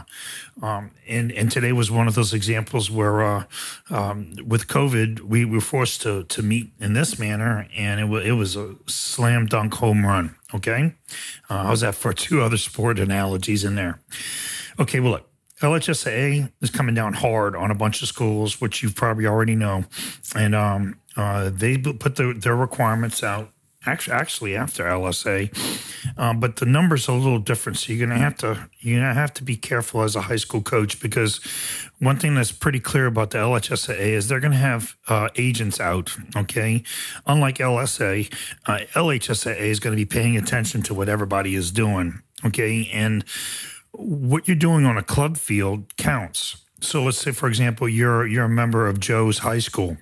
um, 0.62 0.92
and 1.08 1.32
and 1.32 1.52
today 1.52 1.72
was 1.72 1.90
one 1.90 2.08
of 2.08 2.16
those 2.16 2.34
examples 2.34 2.92
where 2.92 3.24
uh, 3.24 3.44
um, 3.90 4.34
with 4.46 4.68
COVID 4.68 5.22
we 5.22 5.46
were 5.46 5.62
forced 5.62 6.02
to 6.02 6.24
to 6.26 6.42
meet 6.42 6.72
in 6.80 6.94
this 6.94 7.18
manner, 7.18 7.68
and 7.76 8.00
it 8.00 8.06
was 8.06 8.26
it 8.26 8.34
was 8.34 8.56
a 8.56 8.76
slam 8.86 9.46
dunk 9.46 9.74
home 9.76 10.06
run. 10.06 10.36
Okay, 10.54 10.94
uh, 11.50 11.64
how's 11.64 11.82
that 11.82 11.96
for 11.96 12.14
two 12.14 12.42
other 12.42 12.58
sport 12.58 13.00
analogies 13.00 13.64
in 13.64 13.76
there? 13.76 14.00
Okay, 14.80 15.00
well 15.00 15.12
look. 15.14 15.30
LHSAA 15.62 16.52
is 16.62 16.70
coming 16.70 16.94
down 16.96 17.14
hard 17.14 17.56
on 17.56 17.72
a 17.72 17.76
bunch 17.76 18.02
of 18.02 18.08
schools, 18.08 18.62
which 18.62 18.84
you 18.84 18.90
probably 18.90 19.26
already 19.26 19.56
know, 19.56 19.86
and 20.36 20.54
um, 20.54 21.00
uh, 21.16 21.50
they 21.52 21.78
put 21.78 22.16
the, 22.16 22.34
their 22.34 22.56
requirements 22.56 23.24
out 23.24 23.52
actually 23.88 24.14
actually 24.14 24.56
after 24.56 24.84
LSA, 24.84 25.50
um, 26.18 26.40
but 26.40 26.58
the 26.58 26.66
numbers 26.66 27.08
are 27.08 27.14
a 27.14 27.20
little 27.20 27.40
different. 27.40 27.78
So 27.78 27.94
you're 27.94 28.06
gonna 28.06 28.20
have 28.20 28.38
to 28.38 28.70
you're 28.80 29.00
gonna 29.00 29.14
have 29.14 29.34
to 29.36 29.44
be 29.44 29.56
careful 29.56 30.04
as 30.04 30.16
a 30.16 30.22
high 30.22 30.36
school 30.36 30.62
coach 30.62 31.00
because 31.00 31.40
one 32.00 32.18
thing 32.18 32.36
that's 32.36 32.52
pretty 32.52 32.80
clear 32.80 33.06
about 33.06 33.32
the 33.32 33.40
LHSAA 33.40 33.98
is 33.98 34.28
they're 34.28 34.40
gonna 34.40 34.56
have 34.56 34.96
uh, 35.08 35.30
agents 35.38 35.80
out. 35.80 36.16
Okay, 36.36 36.84
unlike 37.26 37.58
LSA, 37.58 38.32
uh, 38.68 38.80
LHSAA 38.94 39.58
is 39.58 39.80
going 39.80 39.96
to 39.96 39.98
be 39.98 40.06
paying 40.06 40.38
attention 40.38 40.82
to 40.84 40.94
what 40.94 41.10
everybody 41.10 41.56
is 41.56 41.72
doing. 41.72 42.22
Okay, 42.46 42.90
and 42.94 43.24
what 43.92 44.48
you're 44.48 44.58
doing 44.58 44.86
on 44.86 44.98
a 44.98 45.04
club 45.04 45.38
field 45.38 45.96
counts. 45.98 46.58
So 46.82 47.04
let's 47.04 47.18
say, 47.18 47.32
for 47.32 47.48
example, 47.48 47.90
you're 47.90 48.28
you're 48.28 48.46
a 48.46 48.50
member 48.50 48.88
of 48.88 49.00
Joe's 49.00 49.40
high 49.40 49.58
school, 49.60 49.98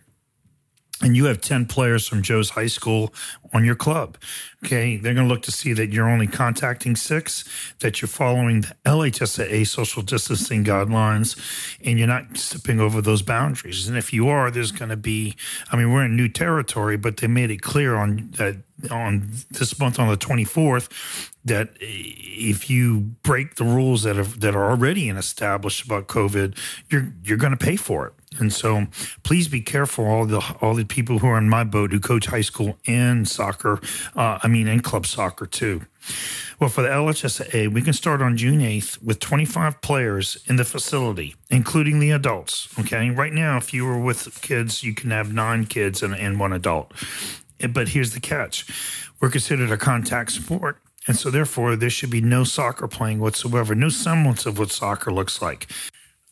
and 1.01 1.15
you 1.15 1.25
have 1.25 1.39
ten 1.39 1.65
players 1.65 2.05
from 2.05 2.21
Joe's 2.21 2.49
high 2.49 2.67
school 2.67 3.13
on 3.53 3.63
your 3.63 3.75
club. 3.75 4.17
Okay, 4.65 4.97
they're 4.97 5.13
going 5.13 5.27
to 5.27 5.33
look 5.33 5.43
to 5.43 5.51
see 5.51 5.71
that 5.73 5.93
you're 5.93 6.09
only 6.09 6.27
contacting 6.27 6.97
six, 6.97 7.45
that 7.79 8.01
you're 8.01 8.09
following 8.09 8.61
the 8.61 8.75
LHSAA 8.83 9.65
social 9.67 10.01
distancing 10.01 10.65
guidelines, 10.65 11.37
and 11.85 11.97
you're 11.97 12.07
not 12.07 12.35
stepping 12.35 12.81
over 12.81 13.01
those 13.01 13.21
boundaries. 13.21 13.87
And 13.87 13.97
if 13.97 14.11
you 14.11 14.27
are, 14.27 14.51
there's 14.51 14.71
going 14.71 14.89
to 14.89 14.97
be, 14.97 15.35
I 15.71 15.77
mean, 15.77 15.93
we're 15.93 16.03
in 16.03 16.15
new 16.17 16.27
territory, 16.27 16.97
but 16.97 17.17
they 17.17 17.27
made 17.27 17.51
it 17.51 17.61
clear 17.61 17.95
on 17.95 18.31
that 18.37 18.57
on 18.91 19.29
this 19.51 19.79
month 19.79 19.99
on 19.99 20.07
the 20.09 20.17
24th 20.17 20.89
that 21.45 21.69
if 21.79 22.69
you 22.69 22.99
break 23.23 23.55
the 23.55 23.63
rules 23.63 24.03
that 24.03 24.15
have 24.15 24.39
that 24.39 24.55
are 24.55 24.69
already 24.69 25.09
established 25.09 25.85
about 25.85 26.07
COVID, 26.07 26.57
you're 26.89 27.13
you're 27.23 27.37
going 27.37 27.55
to 27.55 27.65
pay 27.65 27.75
for 27.75 28.07
it. 28.07 28.13
And 28.37 28.51
so, 28.51 28.87
please 29.23 29.47
be 29.47 29.61
careful, 29.61 30.05
all 30.05 30.25
the 30.25 30.41
all 30.59 30.73
the 30.73 30.83
people 30.83 31.19
who 31.19 31.27
are 31.27 31.37
in 31.37 31.47
my 31.47 31.63
boat 31.63 31.91
who 31.91 31.99
coach 31.99 32.25
high 32.25 32.41
school 32.41 32.77
and 32.85 33.27
soccer. 33.27 33.79
Uh, 34.15 34.39
I 34.41 34.47
mean, 34.47 34.67
and 34.67 34.83
club 34.83 35.05
soccer 35.05 35.45
too. 35.45 35.83
Well, 36.59 36.69
for 36.69 36.81
the 36.83 36.89
LHSAA, 36.89 37.73
we 37.73 37.81
can 37.81 37.93
start 37.93 38.21
on 38.21 38.37
June 38.37 38.59
8th 38.59 39.03
with 39.03 39.19
25 39.19 39.81
players 39.81 40.37
in 40.45 40.55
the 40.55 40.63
facility, 40.63 41.35
including 41.49 41.99
the 41.99 42.11
adults. 42.11 42.69
Okay. 42.79 43.09
Right 43.09 43.33
now, 43.33 43.57
if 43.57 43.73
you 43.73 43.85
were 43.85 43.99
with 43.99 44.41
kids, 44.41 44.83
you 44.83 44.93
can 44.93 45.11
have 45.11 45.33
nine 45.33 45.65
kids 45.65 46.01
and, 46.01 46.15
and 46.15 46.39
one 46.39 46.53
adult. 46.53 46.93
But 47.69 47.89
here's 47.89 48.11
the 48.11 48.19
catch 48.19 48.65
we're 49.19 49.29
considered 49.29 49.71
a 49.71 49.77
contact 49.77 50.31
sport. 50.31 50.77
And 51.07 51.15
so, 51.15 51.29
therefore, 51.29 51.75
there 51.75 51.91
should 51.91 52.09
be 52.09 52.21
no 52.21 52.43
soccer 52.43 52.87
playing 52.87 53.19
whatsoever, 53.19 53.75
no 53.75 53.89
semblance 53.89 54.47
of 54.47 54.57
what 54.57 54.71
soccer 54.71 55.11
looks 55.11 55.39
like. 55.39 55.67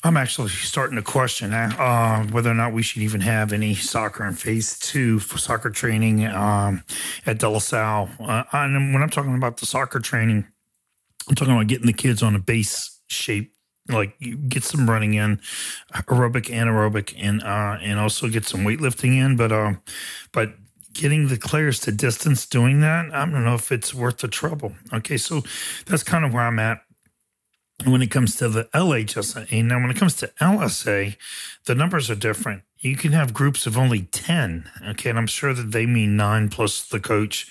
I'm 0.06 0.18
actually 0.18 0.50
starting 0.50 0.98
to 0.98 1.02
question 1.02 1.54
uh, 1.54 2.26
whether 2.26 2.52
or 2.52 2.54
not 2.54 2.74
we 2.74 2.84
should 2.84 3.04
even 3.04 3.22
have 3.22 3.54
any 3.54 3.74
soccer 3.74 4.26
in 4.26 4.34
phase 4.34 4.78
two 4.78 5.20
for 5.20 5.38
soccer 5.38 5.70
training 5.70 6.26
um, 6.26 6.84
at 7.26 7.40
De 7.40 7.48
La 7.48 7.60
Salle. 7.60 8.10
Uh, 8.20 8.44
and 8.52 8.94
when 8.94 9.02
I'm 9.02 9.10
talking 9.10 9.34
about 9.34 9.58
the 9.58 9.66
soccer 9.66 10.00
training, 10.00 10.46
I'm 11.30 11.36
talking 11.36 11.54
about 11.54 11.68
getting 11.68 11.88
the 11.88 11.94
kids 11.94 12.22
on 12.22 12.36
a 12.36 12.40
base 12.40 13.00
shape, 13.08 13.54
like 13.88 14.18
get 14.50 14.66
some 14.66 14.90
running 14.90 15.14
in, 15.14 15.40
aerobic, 15.94 16.48
anaerobic, 16.48 17.14
and 17.18 17.42
uh, 17.42 17.78
and 17.82 17.98
also 17.98 18.28
get 18.28 18.46
some 18.46 18.66
weightlifting 18.66 19.18
in. 19.18 19.38
But 19.38 19.54
um, 19.54 19.82
but 20.34 20.56
getting 20.94 21.28
the 21.28 21.38
players 21.38 21.80
to 21.82 21.92
distance 21.92 22.46
doing 22.46 22.82
that, 22.82 23.14
I 23.14 23.26
don't 23.26 23.44
know 23.44 23.56
if 23.56 23.72
it's 23.72 23.94
worth 23.94 24.20
the 24.20 24.28
trouble. 24.28 24.74
Okay, 24.94 25.18
so 25.18 25.44
that's 25.86 26.04
kind 26.04 26.26
of 26.26 26.34
where 26.34 26.44
I'm 26.44 26.60
at 26.60 26.82
when 27.86 28.02
it 28.02 28.12
comes 28.12 28.36
to 28.38 28.50
the 28.50 28.66
LHSA. 28.66 29.64
Now, 29.66 29.82
when 29.82 29.90
it 29.90 29.98
comes 29.98 30.16
to 30.18 30.32
LSA, 30.40 31.16
the 31.66 31.76
numbers 31.76 32.10
are 32.10 32.16
different. 32.16 32.64
You 32.80 32.96
can 32.96 33.14
have 33.14 33.34
groups 33.34 33.66
of 33.66 33.78
only 33.78 34.04
10. 34.12 34.70
Okay. 34.90 35.10
And 35.10 35.18
I'm 35.18 35.28
sure 35.28 35.54
that 35.54 35.72
they 35.72 35.86
mean 35.86 36.18
nine 36.18 36.50
plus 36.50 36.86
the 36.86 37.00
coach. 37.00 37.48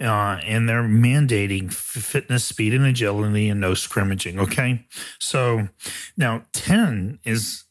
Uh, 0.00 0.38
and 0.44 0.68
they're 0.68 0.84
mandating 0.84 1.72
fitness, 1.72 2.44
speed, 2.44 2.74
and 2.74 2.86
agility 2.86 3.48
and 3.48 3.60
no 3.60 3.74
scrimmaging. 3.74 4.38
Okay. 4.38 4.86
So 5.18 5.68
now 6.16 6.44
10 6.52 7.18
is 7.24 7.64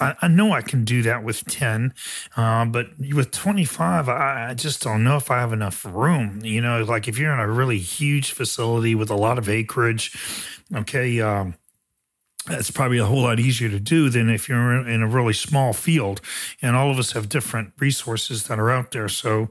I, 0.00 0.14
I, 0.22 0.28
know 0.28 0.52
I 0.52 0.62
can 0.62 0.84
do 0.84 1.02
that 1.02 1.24
with 1.24 1.44
10, 1.46 1.94
uh, 2.36 2.64
but 2.66 2.88
with 2.98 3.30
25, 3.30 4.08
I, 4.08 4.50
I, 4.50 4.54
just 4.54 4.82
don't 4.82 5.04
know 5.04 5.16
if 5.16 5.30
I 5.30 5.40
have 5.40 5.52
enough 5.52 5.84
room. 5.84 6.40
You 6.42 6.60
know, 6.60 6.82
like 6.84 7.08
if 7.08 7.18
you're 7.18 7.32
in 7.32 7.40
a 7.40 7.48
really 7.48 7.78
huge 7.78 8.32
facility 8.32 8.94
with 8.94 9.10
a 9.10 9.16
lot 9.16 9.38
of 9.38 9.48
acreage, 9.48 10.16
okay, 10.74 11.20
um, 11.20 11.54
that's 12.46 12.70
probably 12.70 12.98
a 12.98 13.06
whole 13.06 13.22
lot 13.22 13.40
easier 13.40 13.70
to 13.70 13.80
do 13.80 14.10
than 14.10 14.28
if 14.28 14.48
you're 14.48 14.86
in 14.86 15.02
a 15.02 15.08
really 15.08 15.32
small 15.32 15.72
field. 15.72 16.20
And 16.60 16.76
all 16.76 16.90
of 16.90 16.98
us 16.98 17.12
have 17.12 17.28
different 17.28 17.72
resources 17.78 18.48
that 18.48 18.58
are 18.58 18.70
out 18.70 18.90
there. 18.90 19.08
So, 19.08 19.48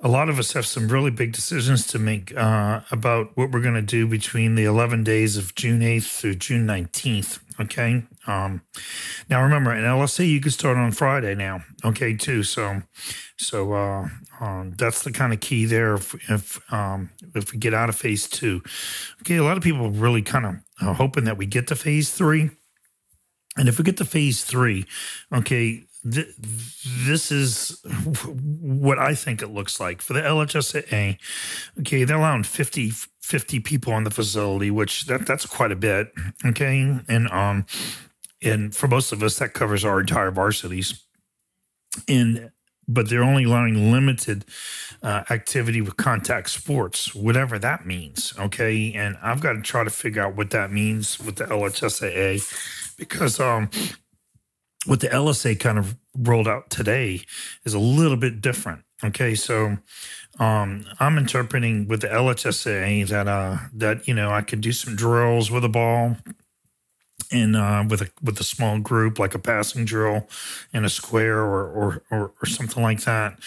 a 0.00 0.08
lot 0.08 0.28
of 0.28 0.38
us 0.38 0.52
have 0.52 0.66
some 0.66 0.88
really 0.88 1.10
big 1.10 1.32
decisions 1.32 1.86
to 1.88 1.98
make 1.98 2.36
uh, 2.36 2.80
about 2.90 3.36
what 3.36 3.50
we're 3.50 3.60
going 3.60 3.74
to 3.74 3.82
do 3.82 4.06
between 4.06 4.54
the 4.54 4.64
11 4.64 5.02
days 5.02 5.36
of 5.36 5.54
June 5.54 5.80
8th 5.80 6.20
through 6.20 6.36
June 6.36 6.66
19th. 6.66 7.40
Okay. 7.60 8.04
Um, 8.28 8.62
now 9.28 9.42
remember, 9.42 9.74
in 9.74 9.82
LSA, 9.82 10.28
you 10.28 10.40
can 10.40 10.52
start 10.52 10.76
on 10.76 10.92
Friday 10.92 11.34
now. 11.34 11.64
Okay, 11.84 12.16
too. 12.16 12.44
So, 12.44 12.82
so 13.36 13.72
uh, 13.72 14.08
um, 14.40 14.74
that's 14.78 15.02
the 15.02 15.10
kind 15.10 15.32
of 15.32 15.40
key 15.40 15.64
there. 15.64 15.94
If 15.94 16.14
if, 16.30 16.72
um, 16.72 17.10
if 17.34 17.52
we 17.52 17.58
get 17.58 17.74
out 17.74 17.88
of 17.88 17.96
phase 17.96 18.28
two, 18.28 18.62
okay, 19.22 19.36
a 19.36 19.42
lot 19.42 19.56
of 19.56 19.64
people 19.64 19.90
really 19.90 20.22
kind 20.22 20.46
of 20.46 20.96
hoping 20.96 21.24
that 21.24 21.36
we 21.36 21.46
get 21.46 21.66
to 21.68 21.74
phase 21.74 22.12
three. 22.12 22.50
And 23.56 23.68
if 23.68 23.76
we 23.76 23.82
get 23.82 23.96
to 23.96 24.04
phase 24.04 24.44
three, 24.44 24.86
okay, 25.34 25.82
th- 26.12 26.34
this 27.06 27.30
is 27.30 27.80
what 28.24 28.98
I 28.98 29.14
think 29.14 29.42
it 29.42 29.48
looks 29.48 29.80
like 29.80 30.02
for 30.02 30.12
the 30.12 30.20
LHSAA. 30.20 31.18
Okay, 31.80 32.04
they're 32.04 32.16
allowing 32.16 32.42
50, 32.42 32.90
50 33.20 33.60
people 33.60 33.92
on 33.92 34.04
the 34.04 34.10
facility, 34.10 34.70
which 34.70 35.06
that 35.06 35.26
that's 35.26 35.46
quite 35.46 35.72
a 35.72 35.76
bit. 35.76 36.12
Okay, 36.44 36.98
and 37.08 37.28
um, 37.30 37.66
and 38.42 38.74
for 38.74 38.88
most 38.88 39.12
of 39.12 39.22
us, 39.22 39.38
that 39.38 39.54
covers 39.54 39.84
our 39.84 40.00
entire 40.00 40.30
varsities. 40.30 41.04
And 42.06 42.50
but 42.88 43.10
they're 43.10 43.22
only 43.22 43.44
allowing 43.44 43.92
limited 43.92 44.46
uh, 45.02 45.22
activity 45.30 45.82
with 45.82 45.96
contact 45.96 46.48
sports, 46.48 47.14
whatever 47.14 47.58
that 47.58 47.84
means. 47.84 48.32
Okay, 48.38 48.94
and 48.94 49.16
I've 49.22 49.40
got 49.40 49.52
to 49.52 49.60
try 49.60 49.84
to 49.84 49.90
figure 49.90 50.22
out 50.22 50.36
what 50.36 50.50
that 50.50 50.72
means 50.72 51.20
with 51.20 51.36
the 51.36 51.44
LHSAA 51.44 52.96
because 52.96 53.38
um, 53.38 53.70
what 54.88 55.00
the 55.00 55.08
LSA 55.08 55.60
kind 55.60 55.78
of 55.78 55.96
rolled 56.16 56.48
out 56.48 56.70
today 56.70 57.20
is 57.64 57.74
a 57.74 57.78
little 57.78 58.16
bit 58.16 58.40
different. 58.40 58.84
Okay, 59.04 59.34
so 59.34 59.76
um, 60.40 60.86
I'm 60.98 61.18
interpreting 61.18 61.86
with 61.86 62.00
the 62.00 62.08
LHSA 62.08 63.06
that 63.08 63.28
uh, 63.28 63.58
that 63.74 64.08
you 64.08 64.14
know 64.14 64.30
I 64.30 64.42
could 64.42 64.60
do 64.60 64.72
some 64.72 64.96
drills 64.96 65.50
with 65.50 65.64
a 65.64 65.68
ball 65.68 66.16
and 67.30 67.56
uh, 67.56 67.84
with 67.88 68.02
a 68.02 68.10
with 68.22 68.40
a 68.40 68.44
small 68.44 68.78
group 68.78 69.18
like 69.18 69.34
a 69.34 69.38
passing 69.38 69.84
drill 69.84 70.28
in 70.72 70.84
a 70.84 70.88
square 70.88 71.38
or 71.38 71.66
or 71.66 72.02
or, 72.10 72.32
or 72.42 72.46
something 72.46 72.82
like 72.82 73.02
that. 73.02 73.38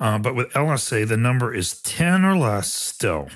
Uh, 0.00 0.18
but 0.18 0.34
with 0.34 0.50
LSA, 0.52 1.06
the 1.06 1.16
number 1.16 1.54
is 1.54 1.80
ten 1.82 2.24
or 2.24 2.36
less 2.36 2.72
still, 2.72 3.28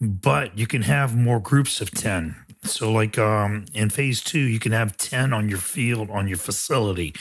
but 0.00 0.56
you 0.58 0.66
can 0.66 0.82
have 0.82 1.16
more 1.16 1.40
groups 1.40 1.80
of 1.80 1.90
ten. 1.90 2.36
So, 2.64 2.90
like 2.90 3.18
um, 3.18 3.66
in 3.74 3.90
phase 3.90 4.22
two, 4.22 4.40
you 4.40 4.58
can 4.58 4.72
have 4.72 4.96
10 4.96 5.34
on 5.34 5.48
your 5.48 5.58
field, 5.58 6.08
on 6.08 6.28
your 6.28 6.38
facility. 6.38 7.14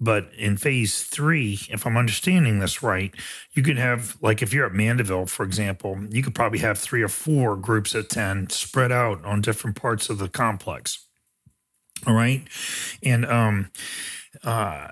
But 0.00 0.28
in 0.38 0.56
phase 0.56 1.02
three, 1.02 1.58
if 1.68 1.84
I'm 1.84 1.96
understanding 1.96 2.60
this 2.60 2.82
right, 2.82 3.12
you 3.54 3.62
can 3.62 3.76
have, 3.76 4.16
like, 4.22 4.40
if 4.40 4.52
you're 4.52 4.66
at 4.66 4.72
Mandeville, 4.72 5.26
for 5.26 5.44
example, 5.44 5.98
you 6.10 6.22
could 6.22 6.34
probably 6.34 6.60
have 6.60 6.78
three 6.78 7.02
or 7.02 7.08
four 7.08 7.56
groups 7.56 7.94
of 7.94 8.08
10 8.08 8.50
spread 8.50 8.92
out 8.92 9.24
on 9.24 9.40
different 9.40 9.74
parts 9.76 10.08
of 10.08 10.18
the 10.18 10.28
complex. 10.28 11.03
All 12.06 12.14
right. 12.14 12.42
And, 13.02 13.24
um, 13.26 13.70
uh, 14.42 14.88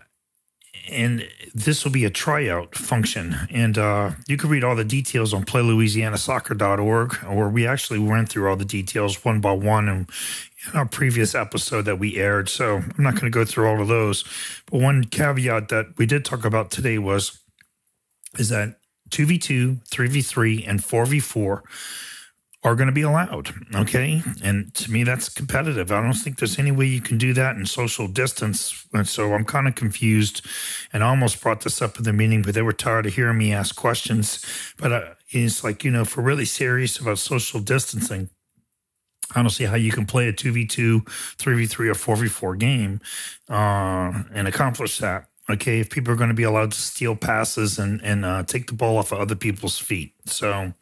and 0.90 1.28
this 1.54 1.85
will 1.85 1.92
be 1.92 2.04
a 2.04 2.11
tryout 2.11 2.75
function. 2.75 3.37
And 3.50 3.78
uh, 3.78 4.12
you 4.26 4.37
can 4.37 4.50
read 4.50 4.64
all 4.64 4.75
the 4.75 4.85
details 4.85 5.32
on 5.32 5.44
playlouisianasoccer.org, 5.44 7.25
or 7.28 7.49
we 7.49 7.66
actually 7.66 7.99
went 7.99 8.28
through 8.28 8.49
all 8.49 8.56
the 8.56 8.64
details 8.64 9.25
one 9.25 9.40
by 9.40 9.52
one 9.52 9.88
in, 9.88 10.06
in 10.73 10.78
our 10.78 10.87
previous 10.87 11.35
episode 11.35 11.82
that 11.82 11.99
we 11.99 12.16
aired. 12.16 12.49
So 12.49 12.76
I'm 12.76 13.04
not 13.04 13.12
going 13.12 13.30
to 13.30 13.30
go 13.30 13.44
through 13.44 13.68
all 13.68 13.80
of 13.80 13.88
those. 13.88 14.25
But 14.71 14.80
one 14.80 15.04
caveat 15.04 15.68
that 15.68 15.87
we 15.97 16.06
did 16.06 16.25
talk 16.25 16.44
about 16.44 16.71
today 16.71 16.99
was 16.99 17.38
is 18.38 18.49
that 18.49 18.78
2v2, 19.11 19.87
3v3, 19.88 20.64
and 20.66 20.80
4v4 20.80 21.61
are 22.64 22.76
going 22.76 22.87
to 22.87 22.92
be 22.92 23.02
allowed. 23.02 23.50
Okay. 23.75 24.23
And 24.42 24.73
to 24.75 24.90
me, 24.90 25.02
that's 25.02 25.28
competitive. 25.28 25.90
I 25.90 26.00
don't 26.00 26.12
think 26.12 26.38
there's 26.38 26.59
any 26.59 26.71
way 26.71 26.87
you 26.87 27.00
can 27.00 27.19
do 27.19 27.33
that 27.33 27.57
in 27.57 27.66
social 27.66 28.07
distance. 28.07 28.87
And 28.92 29.07
so 29.09 29.35
I'm 29.35 29.45
kind 29.45 29.66
of 29.66 29.75
confused 29.75 30.47
and 30.92 31.02
almost 31.02 31.42
brought 31.42 31.62
this 31.62 31.83
up 31.83 31.99
in 31.99 32.04
the 32.04 32.12
meeting, 32.12 32.42
but 32.42 32.54
they 32.54 32.62
were 32.62 32.73
tired 32.73 33.07
of 33.07 33.14
hearing 33.14 33.38
me 33.38 33.52
ask 33.52 33.75
questions. 33.75 34.45
But 34.78 34.92
uh, 34.92 35.04
it's 35.31 35.64
like, 35.64 35.83
you 35.83 35.90
know, 35.90 36.02
if 36.02 36.16
we're 36.16 36.23
really 36.23 36.45
serious 36.45 36.99
about 36.99 37.19
social 37.19 37.59
distancing, 37.59 38.31
I 39.35 39.40
don't 39.40 39.50
see 39.50 39.64
how 39.64 39.76
you 39.76 39.90
can 39.90 40.07
play 40.07 40.28
a 40.28 40.33
2v2, 40.33 41.04
3v3, 41.38 41.78
or 41.88 42.16
4v4 42.16 42.59
game 42.59 43.00
uh, 43.49 44.23
and 44.33 44.47
accomplish 44.47 44.99
that. 44.99 45.26
Okay, 45.50 45.81
if 45.81 45.90
people 45.90 46.12
are 46.12 46.16
going 46.16 46.28
to 46.28 46.35
be 46.35 46.45
allowed 46.45 46.71
to 46.71 46.81
steal 46.81 47.16
passes 47.16 47.76
and 47.76 48.00
and 48.02 48.25
uh, 48.25 48.45
take 48.45 48.69
the 48.69 48.75
ball 48.75 48.97
off 48.97 49.11
of 49.11 49.19
other 49.19 49.35
people's 49.35 49.76
feet, 49.76 50.14
so 50.25 50.73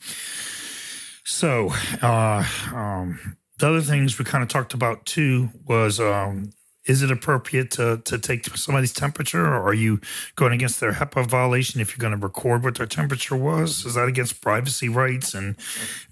so, 1.30 1.72
uh, 2.02 2.44
um, 2.74 3.36
the 3.60 3.68
other 3.68 3.82
things 3.82 4.18
we 4.18 4.24
kind 4.24 4.42
of 4.42 4.48
talked 4.48 4.74
about 4.74 5.06
too 5.06 5.50
was 5.64 6.00
um, 6.00 6.50
is 6.86 7.02
it 7.02 7.10
appropriate 7.12 7.70
to, 7.72 7.98
to 8.04 8.18
take 8.18 8.44
somebody's 8.56 8.92
temperature 8.92 9.46
or 9.46 9.62
are 9.62 9.74
you 9.74 10.00
going 10.34 10.52
against 10.52 10.80
their 10.80 10.92
HIPAA 10.92 11.28
violation 11.28 11.80
if 11.80 11.90
you're 11.90 12.00
going 12.02 12.18
to 12.18 12.26
record 12.26 12.64
what 12.64 12.74
their 12.74 12.86
temperature 12.86 13.36
was? 13.36 13.86
Is 13.86 13.94
that 13.94 14.08
against 14.08 14.40
privacy 14.40 14.88
rights? 14.88 15.32
And 15.32 15.54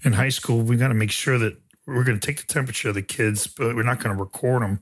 in 0.05 0.13
high 0.13 0.29
school, 0.29 0.61
we 0.61 0.77
got 0.77 0.87
to 0.87 0.93
make 0.93 1.11
sure 1.11 1.37
that 1.37 1.57
we're 1.85 2.05
going 2.05 2.17
to 2.17 2.25
take 2.25 2.39
the 2.39 2.53
temperature 2.53 2.87
of 2.87 2.95
the 2.95 3.01
kids, 3.01 3.45
but 3.45 3.75
we're 3.75 3.83
not 3.83 4.01
going 4.01 4.15
to 4.15 4.23
record 4.23 4.61
them. 4.61 4.79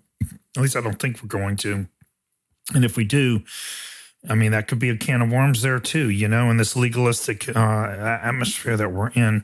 At 0.56 0.62
least 0.62 0.76
I 0.76 0.82
don't 0.82 1.00
think 1.00 1.24
we're 1.24 1.30
going 1.30 1.56
to. 1.58 1.88
And 2.76 2.86
if 2.86 2.96
we 2.96 3.06
do, 3.06 3.44
I 4.30 4.36
mean, 4.36 4.52
that 4.52 4.68
could 4.68 4.80
be 4.80 4.90
a 4.90 4.98
can 4.98 5.22
of 5.22 5.32
worms 5.32 5.62
there 5.62 5.80
too, 5.80 6.10
you 6.10 6.28
know, 6.28 6.50
in 6.50 6.58
this 6.58 6.76
legalistic 6.76 7.48
uh, 7.50 8.20
atmosphere 8.22 8.78
that 8.78 8.92
we're 8.92 9.10
in. 9.10 9.44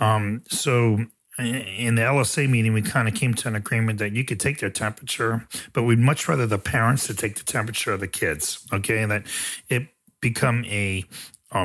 Um, 0.00 0.42
so 0.48 1.06
in 1.38 1.94
the 1.94 2.02
LSA 2.02 2.48
meeting, 2.48 2.72
we 2.72 2.82
kind 2.82 3.08
of 3.08 3.14
came 3.14 3.34
to 3.34 3.48
an 3.48 3.56
agreement 3.56 3.98
that 3.98 4.12
you 4.12 4.24
could 4.24 4.38
take 4.38 4.58
their 4.58 4.70
temperature, 4.70 5.46
but 5.72 5.84
we'd 5.84 5.98
much 5.98 6.28
rather 6.28 6.46
the 6.46 6.58
parents 6.58 7.06
to 7.06 7.14
take 7.14 7.36
the 7.36 7.44
temperature 7.44 7.92
of 7.92 8.00
the 8.00 8.08
kids. 8.08 8.66
Okay, 8.72 9.02
and 9.02 9.10
that 9.10 9.26
it 9.68 9.88
become 10.20 10.64
a 10.66 11.04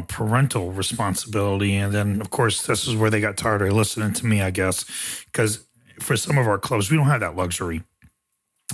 parental 0.08 0.72
responsibility. 0.72 1.76
And 1.76 1.94
then, 1.94 2.22
of 2.22 2.32
course, 2.32 2.66
this 2.66 2.88
is 2.88 2.96
where 2.96 3.10
they 3.10 3.22
got 3.22 3.38
tired 3.38 3.62
of 3.62 3.72
listening 3.74 4.14
to 4.14 4.26
me, 4.26 4.42
I 4.42 4.50
guess, 4.50 4.86
because 5.26 5.66
for 6.00 6.18
some 6.18 6.38
of 6.38 6.48
our 6.48 6.58
clubs, 6.58 6.90
we 6.90 6.98
don't 6.98 7.06
have 7.08 7.22
that 7.22 7.36
luxury 7.36 7.84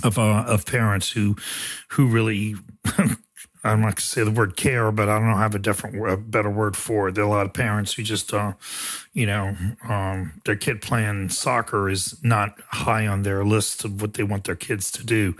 of 0.02 0.18
uh, 0.18 0.44
of 0.46 0.64
parents 0.64 1.10
who 1.10 1.36
who 1.90 2.06
really 2.06 2.56
I'm 3.64 3.80
not 3.80 3.86
going 3.86 3.94
to 3.96 4.02
say 4.02 4.24
the 4.24 4.30
word 4.30 4.56
care, 4.56 4.90
but 4.90 5.08
I 5.08 5.18
don't 5.18 5.38
have 5.38 5.54
a 5.54 5.58
different, 5.58 6.04
a 6.10 6.16
better 6.16 6.50
word 6.50 6.76
for 6.76 7.08
it. 7.08 7.14
There 7.14 7.24
are 7.24 7.26
a 7.26 7.30
lot 7.30 7.46
of 7.46 7.52
parents 7.52 7.92
who 7.94 8.02
just, 8.02 8.34
uh, 8.34 8.54
you 9.12 9.26
know, 9.26 9.56
um, 9.88 10.40
their 10.44 10.56
kid 10.56 10.82
playing 10.82 11.28
soccer 11.28 11.88
is 11.88 12.16
not 12.22 12.60
high 12.68 13.06
on 13.06 13.22
their 13.22 13.44
list 13.44 13.84
of 13.84 14.00
what 14.00 14.14
they 14.14 14.24
want 14.24 14.44
their 14.44 14.56
kids 14.56 14.90
to 14.92 15.06
do, 15.06 15.34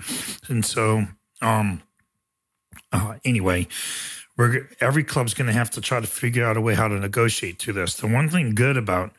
and 0.48 0.64
so, 0.64 1.06
um, 1.40 1.82
uh, 2.92 3.14
anyway, 3.24 3.66
we're 4.36 4.68
every 4.80 5.04
club's 5.04 5.34
going 5.34 5.46
to 5.46 5.52
have 5.52 5.70
to 5.70 5.80
try 5.80 6.00
to 6.00 6.06
figure 6.06 6.44
out 6.44 6.56
a 6.56 6.60
way 6.60 6.74
how 6.74 6.88
to 6.88 6.98
negotiate 6.98 7.58
through 7.58 7.74
this. 7.74 7.94
The 7.94 8.06
one 8.06 8.28
thing 8.28 8.54
good 8.54 8.76
about 8.76 9.12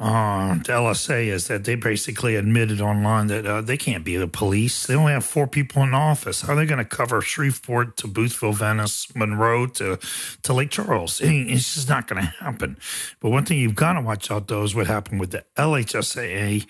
uh, 0.00 0.54
the 0.54 0.72
LSA 0.72 1.28
is 1.28 1.46
that 1.46 1.62
they 1.62 1.76
basically 1.76 2.34
admitted 2.34 2.80
online 2.80 3.28
that 3.28 3.46
uh, 3.46 3.60
they 3.60 3.76
can't 3.76 4.04
be 4.04 4.16
the 4.16 4.26
police. 4.26 4.86
They 4.86 4.96
only 4.96 5.12
have 5.12 5.24
four 5.24 5.46
people 5.46 5.84
in 5.84 5.94
office. 5.94 6.40
How 6.40 6.54
are 6.54 6.56
they 6.56 6.66
going 6.66 6.78
to 6.78 6.84
cover 6.84 7.20
Shreveport 7.20 7.96
to 7.98 8.08
Boothville, 8.08 8.56
Venice, 8.56 9.14
Monroe 9.14 9.68
to, 9.68 10.00
to 10.42 10.52
Lake 10.52 10.70
Charles? 10.70 11.20
it's 11.22 11.74
just 11.74 11.88
not 11.88 12.08
going 12.08 12.20
to 12.20 12.28
happen. 12.28 12.76
But 13.20 13.30
one 13.30 13.44
thing 13.44 13.60
you've 13.60 13.76
got 13.76 13.92
to 13.92 14.00
watch 14.00 14.32
out 14.32 14.48
though 14.48 14.64
is 14.64 14.74
what 14.74 14.88
happened 14.88 15.20
with 15.20 15.30
the 15.30 15.44
LHSAA 15.56 16.66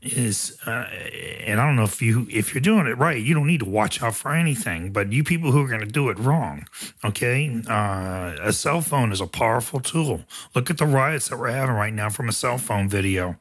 is, 0.00 0.56
uh, 0.64 0.70
and 0.70 1.60
I 1.60 1.66
don't 1.66 1.74
know 1.74 1.82
if 1.82 2.00
you 2.00 2.28
if 2.30 2.54
you're 2.54 2.62
doing 2.62 2.86
it 2.86 2.96
right, 2.96 3.20
you 3.20 3.34
don't 3.34 3.48
need 3.48 3.60
to 3.60 3.68
watch 3.68 4.00
out 4.04 4.14
for 4.14 4.32
anything. 4.32 4.92
But 4.92 5.12
you 5.12 5.24
people 5.24 5.50
who 5.50 5.64
are 5.64 5.68
going 5.68 5.80
to 5.80 5.86
do 5.86 6.10
it 6.10 6.18
wrong, 6.20 6.64
okay? 7.04 7.60
Uh, 7.68 8.36
a 8.40 8.52
cell 8.52 8.82
phone 8.82 9.10
is 9.10 9.20
a 9.20 9.26
powerful 9.26 9.80
tool. 9.80 10.22
Look 10.54 10.70
at 10.70 10.78
the 10.78 10.86
riots 10.86 11.28
that 11.28 11.40
we're 11.40 11.50
having 11.50 11.74
right 11.74 11.92
now 11.92 12.08
from 12.08 12.28
a 12.28 12.32
cell 12.32 12.56
phone 12.56 12.67
phone 12.68 12.88
video. 12.88 13.36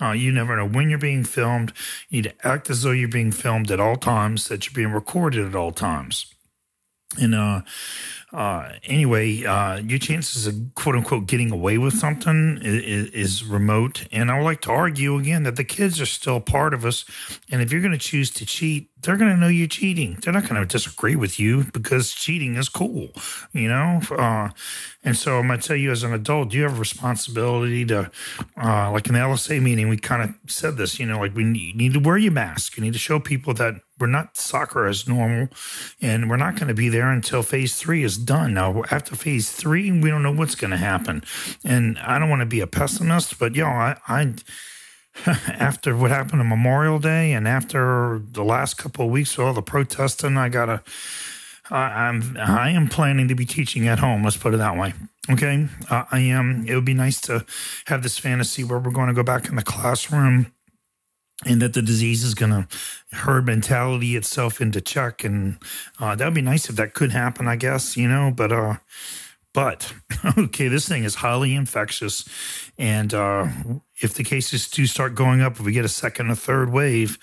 Uh, 0.00 0.10
you 0.10 0.32
never 0.32 0.56
know 0.56 0.66
when 0.66 0.90
you're 0.90 0.98
being 0.98 1.22
filmed. 1.22 1.72
You 2.08 2.22
need 2.22 2.30
to 2.30 2.46
act 2.46 2.68
as 2.68 2.82
though 2.82 2.90
you're 2.90 3.08
being 3.08 3.30
filmed 3.30 3.70
at 3.70 3.78
all 3.78 3.96
times, 3.96 4.48
that 4.48 4.66
you're 4.66 4.74
being 4.74 4.92
recorded 4.92 5.46
at 5.46 5.54
all 5.54 5.70
times. 5.70 6.26
And 7.16 7.34
uh, 7.34 7.60
uh, 8.32 8.72
anyway, 8.84 9.44
uh, 9.44 9.76
your 9.76 9.98
chances 9.98 10.46
of 10.46 10.54
quote 10.74 10.96
unquote 10.96 11.26
getting 11.26 11.50
away 11.50 11.76
with 11.76 11.94
something 11.94 12.58
is, 12.62 13.10
is, 13.10 13.44
remote. 13.44 14.06
And 14.10 14.30
I 14.30 14.38
would 14.38 14.44
like 14.44 14.62
to 14.62 14.70
argue 14.70 15.18
again 15.18 15.42
that 15.42 15.56
the 15.56 15.64
kids 15.64 16.00
are 16.00 16.06
still 16.06 16.40
part 16.40 16.72
of 16.72 16.86
us. 16.86 17.04
And 17.50 17.60
if 17.60 17.70
you're 17.70 17.82
going 17.82 17.92
to 17.92 17.98
choose 17.98 18.30
to 18.30 18.46
cheat, 18.46 18.88
they're 19.02 19.16
going 19.16 19.30
to 19.30 19.36
know 19.36 19.48
you're 19.48 19.66
cheating. 19.66 20.18
They're 20.22 20.32
not 20.32 20.48
going 20.48 20.60
to 20.60 20.66
disagree 20.66 21.16
with 21.16 21.38
you 21.38 21.64
because 21.72 22.12
cheating 22.12 22.56
is 22.56 22.68
cool, 22.68 23.08
you 23.52 23.68
know? 23.68 24.00
Uh, 24.10 24.50
and 25.04 25.16
so 25.16 25.38
I'm 25.38 25.48
going 25.48 25.60
to 25.60 25.66
tell 25.66 25.76
you 25.76 25.90
as 25.90 26.04
an 26.04 26.12
adult, 26.12 26.54
you 26.54 26.62
have 26.62 26.76
a 26.76 26.80
responsibility 26.80 27.84
to, 27.86 28.10
uh, 28.56 28.92
like 28.92 29.08
in 29.08 29.14
the 29.14 29.18
LSA 29.18 29.60
meeting, 29.60 29.88
we 29.88 29.96
kind 29.96 30.22
of 30.22 30.50
said 30.50 30.76
this, 30.76 31.00
you 31.00 31.06
know, 31.06 31.18
like 31.18 31.34
we 31.34 31.44
need 31.44 31.94
to 31.94 32.00
wear 32.00 32.16
your 32.16 32.32
mask. 32.32 32.76
You 32.76 32.84
need 32.84 32.92
to 32.92 32.98
show 32.98 33.18
people 33.18 33.54
that 33.54 33.74
we're 33.98 34.06
not 34.06 34.36
soccer 34.36 34.86
as 34.86 35.08
normal 35.08 35.48
and 36.00 36.28
we're 36.30 36.36
not 36.36 36.56
going 36.56 36.68
to 36.68 36.74
be 36.74 36.88
there 36.88 37.10
until 37.10 37.42
phase 37.42 37.76
three 37.76 38.02
is 38.02 38.18
done. 38.22 38.54
Now, 38.54 38.82
after 38.90 39.14
phase 39.14 39.50
three, 39.50 39.90
we 39.90 40.10
don't 40.10 40.22
know 40.22 40.32
what's 40.32 40.54
going 40.54 40.70
to 40.70 40.76
happen. 40.76 41.22
And 41.64 41.98
I 41.98 42.18
don't 42.18 42.30
want 42.30 42.40
to 42.40 42.46
be 42.46 42.60
a 42.60 42.66
pessimist, 42.66 43.38
but, 43.38 43.54
you 43.54 43.62
know, 43.62 43.68
I, 43.68 43.96
I 44.08 44.34
after 45.26 45.96
what 45.96 46.10
happened 46.10 46.40
on 46.40 46.48
Memorial 46.48 46.98
Day 46.98 47.32
and 47.32 47.46
after 47.46 48.20
the 48.24 48.44
last 48.44 48.78
couple 48.78 49.06
of 49.06 49.10
weeks 49.10 49.36
of 49.36 49.44
all 49.44 49.52
the 49.52 49.62
protesting, 49.62 50.36
I 50.36 50.48
gotta. 50.48 50.82
I'm 51.70 52.36
I 52.36 52.70
am 52.70 52.88
planning 52.88 53.28
to 53.28 53.34
be 53.34 53.46
teaching 53.46 53.88
at 53.88 53.98
home. 53.98 54.24
Let's 54.24 54.36
put 54.36 54.52
it 54.52 54.58
that 54.58 54.76
way. 54.76 54.92
Okay, 55.30 55.68
uh, 55.88 56.04
I 56.10 56.18
am. 56.18 56.66
It 56.66 56.74
would 56.74 56.84
be 56.84 56.92
nice 56.92 57.20
to 57.22 57.46
have 57.86 58.02
this 58.02 58.18
fantasy 58.18 58.62
where 58.64 58.78
we're 58.78 58.90
going 58.90 59.08
to 59.08 59.14
go 59.14 59.22
back 59.22 59.48
in 59.48 59.56
the 59.56 59.62
classroom, 59.62 60.52
and 61.44 61.60
that 61.62 61.74
the 61.74 61.82
disease 61.82 62.24
is 62.24 62.34
going 62.34 62.50
to 62.50 62.68
herd 63.16 63.46
mentality 63.46 64.16
itself 64.16 64.60
into 64.60 64.80
check, 64.80 65.24
and 65.24 65.58
uh, 65.98 66.14
that 66.14 66.24
would 66.24 66.34
be 66.34 66.42
nice 66.42 66.68
if 66.70 66.76
that 66.76 66.94
could 66.94 67.12
happen. 67.12 67.48
I 67.48 67.56
guess 67.56 67.96
you 67.96 68.08
know, 68.08 68.32
but 68.34 68.52
uh, 68.52 68.76
but 69.52 69.92
okay, 70.38 70.68
this 70.68 70.88
thing 70.88 71.04
is 71.04 71.16
highly 71.16 71.54
infectious, 71.54 72.24
and 72.78 73.12
uh, 73.12 73.48
if 74.00 74.14
the 74.14 74.24
cases 74.24 74.68
do 74.68 74.86
start 74.86 75.14
going 75.14 75.40
up, 75.40 75.54
if 75.54 75.60
we 75.60 75.72
get 75.72 75.84
a 75.84 75.88
second 75.88 76.30
or 76.30 76.34
third 76.34 76.72
wave, 76.72 77.18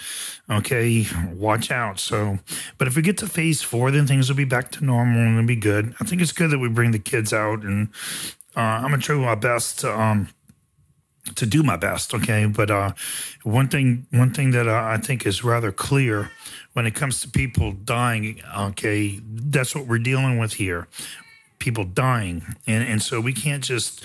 okay, 0.49 1.05
watch 1.33 1.71
out. 1.71 1.99
So, 1.99 2.39
but 2.77 2.87
if 2.87 2.95
we 2.95 3.01
get 3.01 3.17
to 3.19 3.27
phase 3.27 3.61
four, 3.61 3.91
then 3.91 4.05
things 4.05 4.29
will 4.29 4.37
be 4.37 4.45
back 4.45 4.71
to 4.71 4.85
normal 4.85 5.19
and 5.19 5.37
it'll 5.37 5.47
be 5.47 5.55
good. 5.55 5.95
I 5.99 6.05
think 6.05 6.21
it's 6.21 6.31
good 6.31 6.51
that 6.51 6.59
we 6.59 6.69
bring 6.69 6.91
the 6.91 6.99
kids 6.99 7.33
out, 7.33 7.63
and 7.63 7.89
uh, 8.55 8.59
I'm 8.59 8.91
gonna 8.91 8.99
try 8.99 9.15
my 9.15 9.35
best 9.35 9.79
to. 9.79 9.99
Um, 9.99 10.29
to 11.35 11.45
do 11.45 11.63
my 11.63 11.75
best, 11.75 12.13
okay. 12.13 12.45
But 12.45 12.71
uh, 12.71 12.93
one 13.43 13.67
thing, 13.67 14.07
one 14.11 14.33
thing 14.33 14.51
that 14.51 14.67
uh, 14.67 14.83
I 14.83 14.97
think 14.97 15.25
is 15.25 15.43
rather 15.43 15.71
clear 15.71 16.31
when 16.73 16.85
it 16.85 16.95
comes 16.95 17.19
to 17.21 17.29
people 17.29 17.71
dying, 17.71 18.41
okay, 18.57 19.19
that's 19.23 19.75
what 19.75 19.85
we're 19.87 19.99
dealing 19.99 20.37
with 20.37 20.53
here 20.53 20.87
people 21.59 21.83
dying, 21.83 22.55
and 22.65 22.83
and 22.87 23.01
so 23.01 23.21
we 23.21 23.33
can't 23.33 23.63
just 23.63 24.03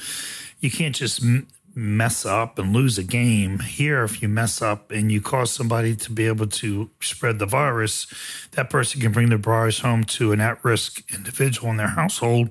you 0.60 0.70
can't 0.70 0.94
just 0.94 1.22
mess 1.74 2.24
up 2.24 2.58
and 2.58 2.72
lose 2.72 2.98
a 2.98 3.02
game. 3.02 3.60
Here, 3.60 4.04
if 4.04 4.20
you 4.22 4.28
mess 4.28 4.60
up 4.60 4.90
and 4.90 5.10
you 5.10 5.20
cause 5.20 5.52
somebody 5.52 5.96
to 5.96 6.12
be 6.12 6.26
able 6.26 6.46
to 6.46 6.90
spread 7.00 7.38
the 7.38 7.46
virus, 7.46 8.06
that 8.52 8.70
person 8.70 9.00
can 9.00 9.12
bring 9.12 9.30
the 9.30 9.38
virus 9.38 9.80
home 9.80 10.04
to 10.04 10.32
an 10.32 10.40
at 10.40 10.62
risk 10.64 11.02
individual 11.12 11.70
in 11.70 11.76
their 11.76 11.88
household 11.88 12.50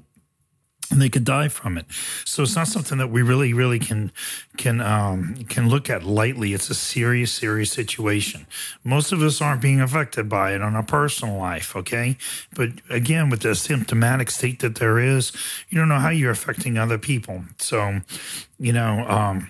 and 0.93 1.01
they 1.01 1.10
could 1.10 1.25
die 1.25 1.47
from 1.47 1.77
it. 1.77 1.86
So 2.23 2.43
it's 2.43 2.56
not 2.56 2.67
something 2.67 2.99
that 2.99 3.10
we 3.10 3.21
really, 3.23 3.51
really 3.51 3.79
can 3.79 4.12
can 4.58 4.79
um, 4.79 5.36
can 5.49 5.67
look 5.67 5.89
at 5.89 6.03
lightly. 6.03 6.53
It's 6.53 6.69
a 6.69 6.75
serious, 6.75 7.34
serious 7.34 7.71
situation. 7.71 8.45
Most 8.84 9.12
of 9.12 9.21
us 9.21 9.41
aren't 9.41 9.62
being 9.62 9.82
affected 9.82 10.29
by 10.29 10.53
it 10.53 10.62
on 10.62 10.75
our 10.75 10.84
personal 10.84 11.36
life, 11.36 11.75
okay? 11.75 12.17
But 12.56 12.69
again, 12.89 13.29
with 13.29 13.41
the 13.41 13.56
symptomatic 13.56 14.29
state 14.29 14.60
that 14.60 14.75
there 14.75 14.99
is, 14.99 15.32
you 15.69 15.79
don't 15.79 15.89
know 15.89 15.99
how 15.99 16.10
you're 16.10 16.32
affecting 16.32 16.77
other 16.77 16.97
people. 16.97 17.43
So, 17.58 18.01
you 18.60 18.71
know. 18.71 19.06
Um, 19.10 19.49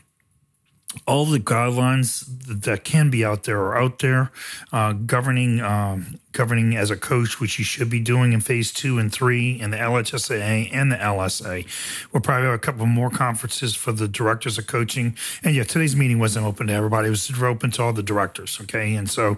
all 1.08 1.26
the 1.26 1.40
guidelines 1.40 2.26
that 2.48 2.84
can 2.84 3.10
be 3.10 3.26
out 3.26 3.44
there 3.44 3.60
are 3.60 3.78
out 3.78 4.00
there, 4.00 4.32
uh, 4.72 4.94
governing 4.94 5.62
um, 5.62 6.20
governing 6.32 6.76
as 6.76 6.92
a 6.92 6.98
coach, 6.98 7.40
which 7.40 7.60
you 7.60 7.66
should 7.66 7.90
be 7.90 8.00
doing 8.00 8.34
in 8.34 8.42
phase 8.42 8.72
two 8.72 8.98
and 8.98 9.12
three 9.12 9.60
in 9.60 9.72
the 9.72 9.78
LHSAA 9.78 10.70
and 10.72 10.92
the 10.92 10.96
LSA. 10.96 11.66
We'll 12.12 12.22
probably 12.22 12.46
have 12.46 12.56
a 12.56 12.60
couple 12.60 12.86
more 12.86 13.10
conferences 13.10 13.76
for 13.76 13.92
the 13.92 14.08
directors 14.08 14.58
of 14.58 14.68
coaching. 14.68 15.16
And 15.44 15.56
yeah, 15.56 15.64
today's 15.64 15.96
meeting 15.96 16.20
wasn't 16.20 16.46
open 16.46 16.68
to 16.68 16.74
everybody; 16.74 17.08
it 17.08 17.12
was 17.12 17.32
open 17.42 17.72
to 17.72 17.84
all 17.84 17.94
the 17.94 18.04
directors. 18.04 18.60
Okay, 18.62 18.96
and 18.96 19.10
so, 19.10 19.38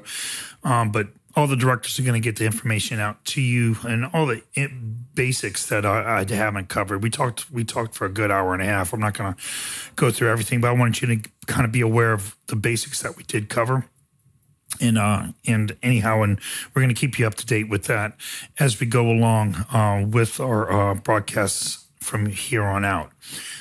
um, 0.63 0.91
but 0.91 1.07
all 1.35 1.47
the 1.47 1.55
directors 1.55 1.99
are 1.99 2.03
going 2.03 2.19
to 2.21 2.23
get 2.23 2.37
the 2.37 2.45
information 2.45 2.99
out 2.99 3.23
to 3.25 3.41
you 3.41 3.75
and 3.83 4.05
all 4.13 4.25
the 4.25 4.41
basics 5.13 5.67
that 5.67 5.85
I, 5.85 6.21
I, 6.21 6.33
haven't 6.33 6.69
covered. 6.69 7.03
We 7.03 7.09
talked 7.09 7.51
we 7.51 7.65
talked 7.65 7.93
for 7.93 8.05
a 8.05 8.09
good 8.09 8.31
hour 8.31 8.53
and 8.53 8.61
a 8.61 8.65
half. 8.65 8.93
I'm 8.93 9.01
not 9.01 9.17
going 9.17 9.33
to 9.33 9.41
go 9.95 10.11
through 10.11 10.29
everything, 10.29 10.61
but 10.61 10.69
I 10.69 10.71
wanted 10.71 11.01
you 11.01 11.15
to 11.15 11.29
kind 11.47 11.65
of 11.65 11.71
be 11.71 11.81
aware 11.81 12.13
of 12.13 12.37
the 12.47 12.55
basics 12.55 13.01
that 13.01 13.17
we 13.17 13.23
did 13.23 13.49
cover. 13.49 13.85
And 14.81 14.97
uh, 14.97 15.27
and 15.45 15.75
anyhow, 15.83 16.21
and 16.23 16.39
we're 16.73 16.81
going 16.81 16.93
to 16.93 16.99
keep 16.99 17.19
you 17.19 17.27
up 17.27 17.35
to 17.35 17.45
date 17.45 17.69
with 17.69 17.85
that 17.85 18.15
as 18.59 18.79
we 18.79 18.87
go 18.87 19.09
along 19.09 19.55
uh, 19.71 20.05
with 20.07 20.39
our 20.39 20.71
uh, 20.71 20.95
broadcasts 20.95 21.84
from 22.05 22.27
here 22.27 22.63
on 22.63 22.85
out. 22.85 23.11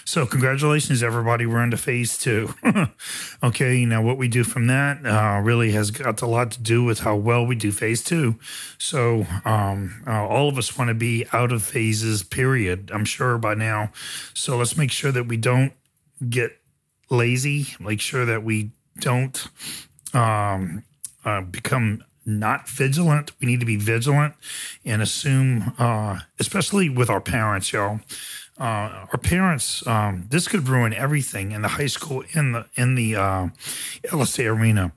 So, 0.05 0.27
congratulations, 0.27 1.03
everybody. 1.03 1.47
We're 1.47 1.63
into 1.63 1.77
phase 1.77 2.19
two. 2.19 2.55
okay, 3.43 3.85
now 3.85 4.03
what 4.03 4.19
we 4.19 4.29
do 4.29 4.45
from 4.45 4.67
that 4.67 5.05
uh, 5.05 5.41
really 5.41 5.73
has 5.73 5.91
got 5.91 6.21
a 6.21 6.27
lot 6.27 6.51
to 6.53 6.61
do 6.61 6.85
with 6.85 7.01
how 7.01 7.17
well 7.17 7.45
we 7.47 7.57
do 7.57 7.73
phase 7.73 8.05
two. 8.05 8.39
So, 8.79 9.27
um, 9.45 10.03
uh, 10.07 10.27
all 10.27 10.49
of 10.49 10.59
us 10.59 10.77
want 10.77 10.89
to 10.89 10.95
be 10.95 11.27
out 11.33 11.53
of 11.53 11.63
phases, 11.63 12.23
period, 12.23 12.91
I'm 12.93 13.07
sure 13.07 13.39
by 13.39 13.55
now. 13.55 13.91
So, 14.35 14.59
let's 14.59 14.77
make 14.77 14.91
sure 14.91 15.11
that 15.11 15.27
we 15.27 15.39
don't 15.39 15.73
get 16.29 16.59
lazy, 17.11 17.69
make 17.81 18.01
sure 18.01 18.27
that 18.27 18.45
we 18.45 18.73
don't 19.01 19.49
um, 20.13 20.85
uh, 21.25 21.41
become 21.41 22.05
not 22.27 22.69
vigilant. 22.69 23.33
We 23.41 23.47
need 23.47 23.61
to 23.61 23.67
be 23.67 23.77
vigilant 23.77 24.35
and 24.85 25.03
assume, 25.03 25.75
uh, 25.79 26.21
especially 26.39 26.89
with 26.89 27.11
our 27.11 27.21
parents, 27.21 27.73
y'all 27.73 28.01
uh, 28.59 29.07
our 29.13 29.19
parents, 29.19 29.87
um, 29.87 30.27
this 30.31 30.47
could 30.47 30.69
ruin 30.69 30.95
everything 30.95 31.53
in 31.53 31.63
the 31.63 31.69
high 31.69 31.87
school, 31.87 32.23
in 32.33 32.53
the 32.53 32.67
in 32.77 32.95
the 32.95 33.17
uh, 33.17 33.49
LSA 34.05 34.47
arena. 34.47 34.93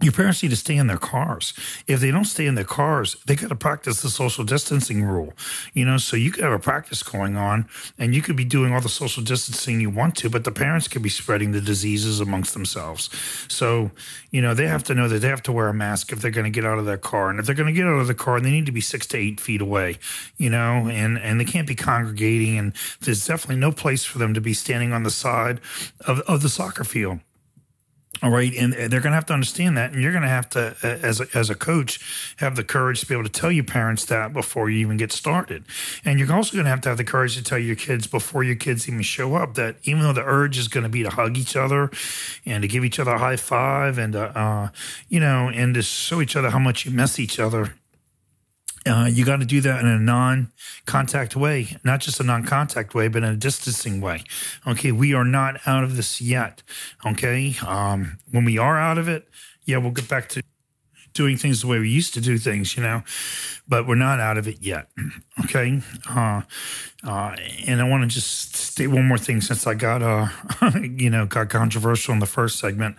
Your 0.00 0.12
parents 0.12 0.42
need 0.42 0.50
to 0.50 0.56
stay 0.56 0.76
in 0.76 0.88
their 0.88 0.98
cars. 0.98 1.54
If 1.86 2.00
they 2.00 2.10
don't 2.10 2.26
stay 2.26 2.46
in 2.46 2.54
their 2.54 2.64
cars, 2.64 3.16
they 3.26 3.34
got 3.34 3.48
to 3.48 3.56
practice 3.56 4.02
the 4.02 4.10
social 4.10 4.44
distancing 4.44 5.02
rule. 5.02 5.32
You 5.72 5.86
know, 5.86 5.96
so 5.96 6.16
you 6.16 6.30
could 6.30 6.44
have 6.44 6.52
a 6.52 6.58
practice 6.58 7.02
going 7.02 7.36
on 7.36 7.66
and 7.98 8.14
you 8.14 8.20
could 8.20 8.36
be 8.36 8.44
doing 8.44 8.74
all 8.74 8.82
the 8.82 8.90
social 8.90 9.22
distancing 9.22 9.80
you 9.80 9.88
want 9.88 10.14
to, 10.16 10.28
but 10.28 10.44
the 10.44 10.52
parents 10.52 10.86
could 10.86 11.02
be 11.02 11.08
spreading 11.08 11.52
the 11.52 11.62
diseases 11.62 12.20
amongst 12.20 12.52
themselves. 12.52 13.08
So, 13.48 13.90
you 14.30 14.42
know, 14.42 14.52
they 14.52 14.66
have 14.66 14.84
to 14.84 14.94
know 14.94 15.08
that 15.08 15.20
they 15.20 15.28
have 15.28 15.42
to 15.44 15.52
wear 15.52 15.68
a 15.68 15.74
mask 15.74 16.12
if 16.12 16.20
they're 16.20 16.30
going 16.30 16.44
to 16.44 16.50
get 16.50 16.66
out 16.66 16.78
of 16.78 16.84
their 16.84 16.98
car. 16.98 17.30
And 17.30 17.40
if 17.40 17.46
they're 17.46 17.54
going 17.54 17.72
to 17.72 17.72
get 17.72 17.86
out 17.86 17.98
of 17.98 18.06
the 18.06 18.14
car, 18.14 18.38
they 18.38 18.50
need 18.50 18.66
to 18.66 18.72
be 18.72 18.82
six 18.82 19.06
to 19.08 19.16
eight 19.16 19.40
feet 19.40 19.62
away, 19.62 19.96
you 20.36 20.50
know, 20.50 20.88
and, 20.90 21.18
and 21.18 21.40
they 21.40 21.46
can't 21.46 21.66
be 21.66 21.74
congregating. 21.74 22.58
And 22.58 22.74
there's 23.00 23.26
definitely 23.26 23.56
no 23.56 23.72
place 23.72 24.04
for 24.04 24.18
them 24.18 24.34
to 24.34 24.42
be 24.42 24.52
standing 24.52 24.92
on 24.92 25.04
the 25.04 25.10
side 25.10 25.58
of, 26.06 26.20
of 26.20 26.42
the 26.42 26.50
soccer 26.50 26.84
field. 26.84 27.20
All 28.22 28.30
right, 28.30 28.54
and 28.56 28.72
they're 28.72 29.00
going 29.00 29.10
to 29.10 29.10
have 29.10 29.26
to 29.26 29.34
understand 29.34 29.76
that, 29.76 29.92
and 29.92 30.02
you're 30.02 30.12
going 30.12 30.22
to 30.22 30.28
have 30.28 30.48
to, 30.50 30.74
as 30.82 31.20
a, 31.20 31.26
as 31.34 31.50
a 31.50 31.54
coach, 31.54 32.00
have 32.38 32.56
the 32.56 32.64
courage 32.64 33.00
to 33.00 33.06
be 33.06 33.12
able 33.14 33.24
to 33.24 33.30
tell 33.30 33.52
your 33.52 33.64
parents 33.64 34.06
that 34.06 34.32
before 34.32 34.70
you 34.70 34.78
even 34.78 34.96
get 34.96 35.12
started, 35.12 35.64
and 36.04 36.18
you're 36.18 36.32
also 36.32 36.54
going 36.54 36.64
to 36.64 36.70
have 36.70 36.80
to 36.82 36.88
have 36.88 36.98
the 36.98 37.04
courage 37.04 37.36
to 37.36 37.42
tell 37.42 37.58
your 37.58 37.76
kids 37.76 38.06
before 38.06 38.42
your 38.42 38.54
kids 38.54 38.88
even 38.88 39.02
show 39.02 39.34
up 39.34 39.54
that 39.54 39.76
even 39.84 40.00
though 40.00 40.14
the 40.14 40.24
urge 40.24 40.56
is 40.56 40.66
going 40.66 40.84
to 40.84 40.88
be 40.88 41.02
to 41.02 41.10
hug 41.10 41.36
each 41.36 41.56
other, 41.56 41.90
and 42.46 42.62
to 42.62 42.68
give 42.68 42.84
each 42.84 42.98
other 42.98 43.12
a 43.12 43.18
high 43.18 43.36
five, 43.36 43.98
and 43.98 44.16
uh, 44.16 44.32
uh, 44.34 44.68
you 45.10 45.20
know, 45.20 45.50
and 45.50 45.74
to 45.74 45.82
show 45.82 46.22
each 46.22 46.36
other 46.36 46.50
how 46.50 46.58
much 46.58 46.86
you 46.86 46.92
miss 46.92 47.18
each 47.18 47.38
other, 47.38 47.74
uh, 48.86 49.06
you 49.10 49.24
got 49.24 49.40
to 49.40 49.46
do 49.46 49.60
that 49.60 49.80
in 49.80 49.86
a 49.86 49.98
non-contact 49.98 51.36
way, 51.36 51.76
not 51.84 52.00
just 52.00 52.20
a 52.20 52.22
non-contact 52.22 52.94
way, 52.94 53.08
but 53.08 53.22
in 53.22 53.30
a 53.30 53.36
distancing 53.36 54.00
way. 54.00 54.22
Okay, 54.66 54.92
we 54.92 55.14
are 55.14 55.24
not 55.24 55.60
out 55.66 55.84
of 55.84 55.96
this 55.96 56.20
yet. 56.20 56.62
Okay, 57.04 57.56
um, 57.66 58.18
when 58.30 58.44
we 58.44 58.58
are 58.58 58.78
out 58.78 58.98
of 58.98 59.08
it, 59.08 59.28
yeah, 59.64 59.78
we'll 59.78 59.90
get 59.90 60.08
back 60.08 60.28
to 60.30 60.42
doing 61.16 61.36
things 61.36 61.62
the 61.62 61.66
way 61.66 61.78
we 61.78 61.88
used 61.88 62.12
to 62.14 62.20
do 62.20 62.36
things, 62.36 62.76
you 62.76 62.82
know, 62.82 63.02
but 63.66 63.88
we're 63.88 63.94
not 63.94 64.20
out 64.20 64.36
of 64.36 64.46
it 64.46 64.58
yet. 64.60 64.88
Okay, 65.44 65.82
uh, 66.10 66.42
uh, 67.04 67.36
and 67.66 67.80
I 67.80 67.88
want 67.88 68.02
to 68.02 68.08
just 68.08 68.54
state 68.54 68.88
one 68.88 69.08
more 69.08 69.18
thing 69.18 69.40
since 69.40 69.66
I 69.66 69.74
got, 69.74 70.02
uh, 70.02 70.28
you 70.80 71.10
know, 71.10 71.26
got 71.26 71.48
controversial 71.48 72.12
in 72.12 72.20
the 72.20 72.26
first 72.26 72.58
segment. 72.58 72.96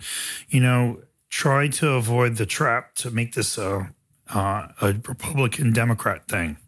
You 0.48 0.60
know, 0.60 1.00
try 1.30 1.68
to 1.68 1.90
avoid 1.92 2.36
the 2.36 2.46
trap 2.46 2.94
to 2.96 3.10
make 3.10 3.34
this 3.34 3.56
uh, 3.56 3.86
uh, 4.34 4.68
a 4.80 4.92
Republican 5.06 5.72
Democrat 5.72 6.26
thing 6.28 6.58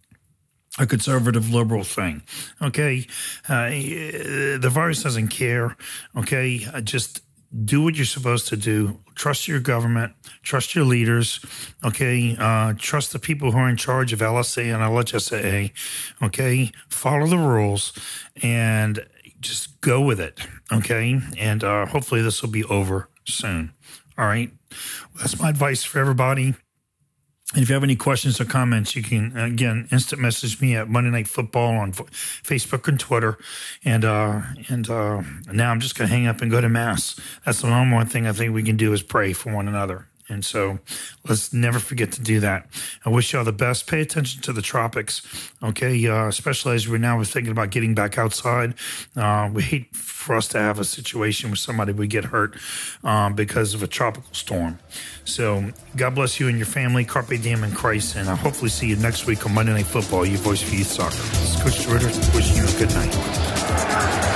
a 0.78 0.86
conservative 0.86 1.52
liberal 1.52 1.84
thing. 1.84 2.22
Okay. 2.62 3.06
Uh, 3.48 3.70
the 3.70 4.70
virus 4.70 5.02
doesn't 5.02 5.28
care. 5.28 5.76
Okay. 6.16 6.64
Uh, 6.72 6.80
just 6.80 7.22
do 7.64 7.82
what 7.82 7.96
you're 7.96 8.04
supposed 8.04 8.48
to 8.48 8.56
do. 8.56 9.00
Trust 9.16 9.48
your 9.48 9.58
government. 9.58 10.12
Trust 10.42 10.74
your 10.74 10.84
leaders. 10.84 11.44
Okay. 11.84 12.36
Uh, 12.38 12.74
trust 12.78 13.12
the 13.12 13.18
people 13.18 13.50
who 13.50 13.58
are 13.58 13.68
in 13.68 13.76
charge 13.76 14.12
of 14.12 14.20
LSA 14.20 14.72
and 14.72 14.82
LHSAA. 14.82 15.72
Okay. 16.22 16.70
Follow 16.88 17.26
the 17.26 17.38
rules 17.38 17.92
and 18.42 19.04
just 19.40 19.80
go 19.80 20.00
with 20.00 20.20
it. 20.20 20.40
Okay. 20.72 21.20
And 21.36 21.64
uh, 21.64 21.86
hopefully 21.86 22.22
this 22.22 22.42
will 22.42 22.50
be 22.50 22.64
over 22.64 23.08
soon. 23.26 23.72
All 24.16 24.26
right. 24.26 24.50
That's 25.18 25.38
my 25.40 25.50
advice 25.50 25.82
for 25.82 25.98
everybody. 25.98 26.54
And 27.52 27.62
if 27.64 27.68
you 27.68 27.74
have 27.74 27.82
any 27.82 27.96
questions 27.96 28.40
or 28.40 28.44
comments, 28.44 28.94
you 28.94 29.02
can 29.02 29.36
again 29.36 29.88
instant 29.90 30.20
message 30.20 30.60
me 30.60 30.76
at 30.76 30.88
Monday 30.88 31.10
Night 31.10 31.26
Football 31.26 31.78
on 31.78 31.92
Facebook 31.92 32.86
and 32.86 32.98
Twitter. 32.98 33.38
And 33.84 34.04
uh, 34.04 34.42
and 34.68 34.88
uh, 34.88 35.22
now 35.52 35.72
I'm 35.72 35.80
just 35.80 35.96
gonna 35.96 36.08
hang 36.08 36.26
up 36.28 36.42
and 36.42 36.50
go 36.50 36.60
to 36.60 36.68
mass. 36.68 37.18
That's 37.44 37.62
the 37.62 37.68
number 37.68 37.96
one 37.96 38.06
thing 38.06 38.26
I 38.26 38.32
think 38.32 38.54
we 38.54 38.62
can 38.62 38.76
do 38.76 38.92
is 38.92 39.02
pray 39.02 39.32
for 39.32 39.52
one 39.52 39.66
another. 39.66 40.06
And 40.30 40.44
so 40.44 40.78
let's 41.28 41.52
never 41.52 41.78
forget 41.78 42.12
to 42.12 42.22
do 42.22 42.40
that. 42.40 42.66
I 43.04 43.10
wish 43.10 43.32
you 43.32 43.38
all 43.40 43.44
the 43.44 43.52
best. 43.52 43.86
Pay 43.86 44.00
attention 44.00 44.40
to 44.42 44.52
the 44.52 44.62
tropics, 44.62 45.22
okay? 45.62 46.06
Uh, 46.06 46.28
especially 46.28 46.76
as 46.76 46.88
we're 46.88 46.98
now 46.98 47.18
we're 47.18 47.24
thinking 47.24 47.50
about 47.52 47.70
getting 47.70 47.94
back 47.94 48.16
outside. 48.16 48.74
Uh, 49.16 49.50
we 49.52 49.62
hate 49.62 49.94
for 49.94 50.36
us 50.36 50.48
to 50.48 50.58
have 50.58 50.78
a 50.78 50.84
situation 50.84 51.50
where 51.50 51.56
somebody 51.56 51.92
would 51.92 52.10
get 52.10 52.26
hurt 52.26 52.56
um, 53.04 53.34
because 53.34 53.74
of 53.74 53.82
a 53.82 53.86
tropical 53.86 54.32
storm. 54.32 54.78
So 55.24 55.70
God 55.96 56.14
bless 56.14 56.38
you 56.38 56.48
and 56.48 56.56
your 56.56 56.66
family. 56.66 57.04
Carpe 57.04 57.40
diem 57.40 57.64
in 57.64 57.72
Christ. 57.72 58.16
And 58.16 58.28
I'll 58.28 58.36
hopefully 58.36 58.70
see 58.70 58.88
you 58.88 58.96
next 58.96 59.26
week 59.26 59.44
on 59.44 59.54
Monday 59.54 59.72
Night 59.72 59.86
Football, 59.86 60.24
your 60.26 60.38
voice 60.38 60.62
for 60.62 60.74
youth 60.74 60.86
soccer. 60.86 61.16
This 61.16 61.54
is 61.54 61.62
Coach 61.62 61.86
Ritter 61.86 62.08
wishing 62.34 62.56
you 62.56 62.64
a 62.64 62.78
good 62.78 62.94
night. 62.94 64.29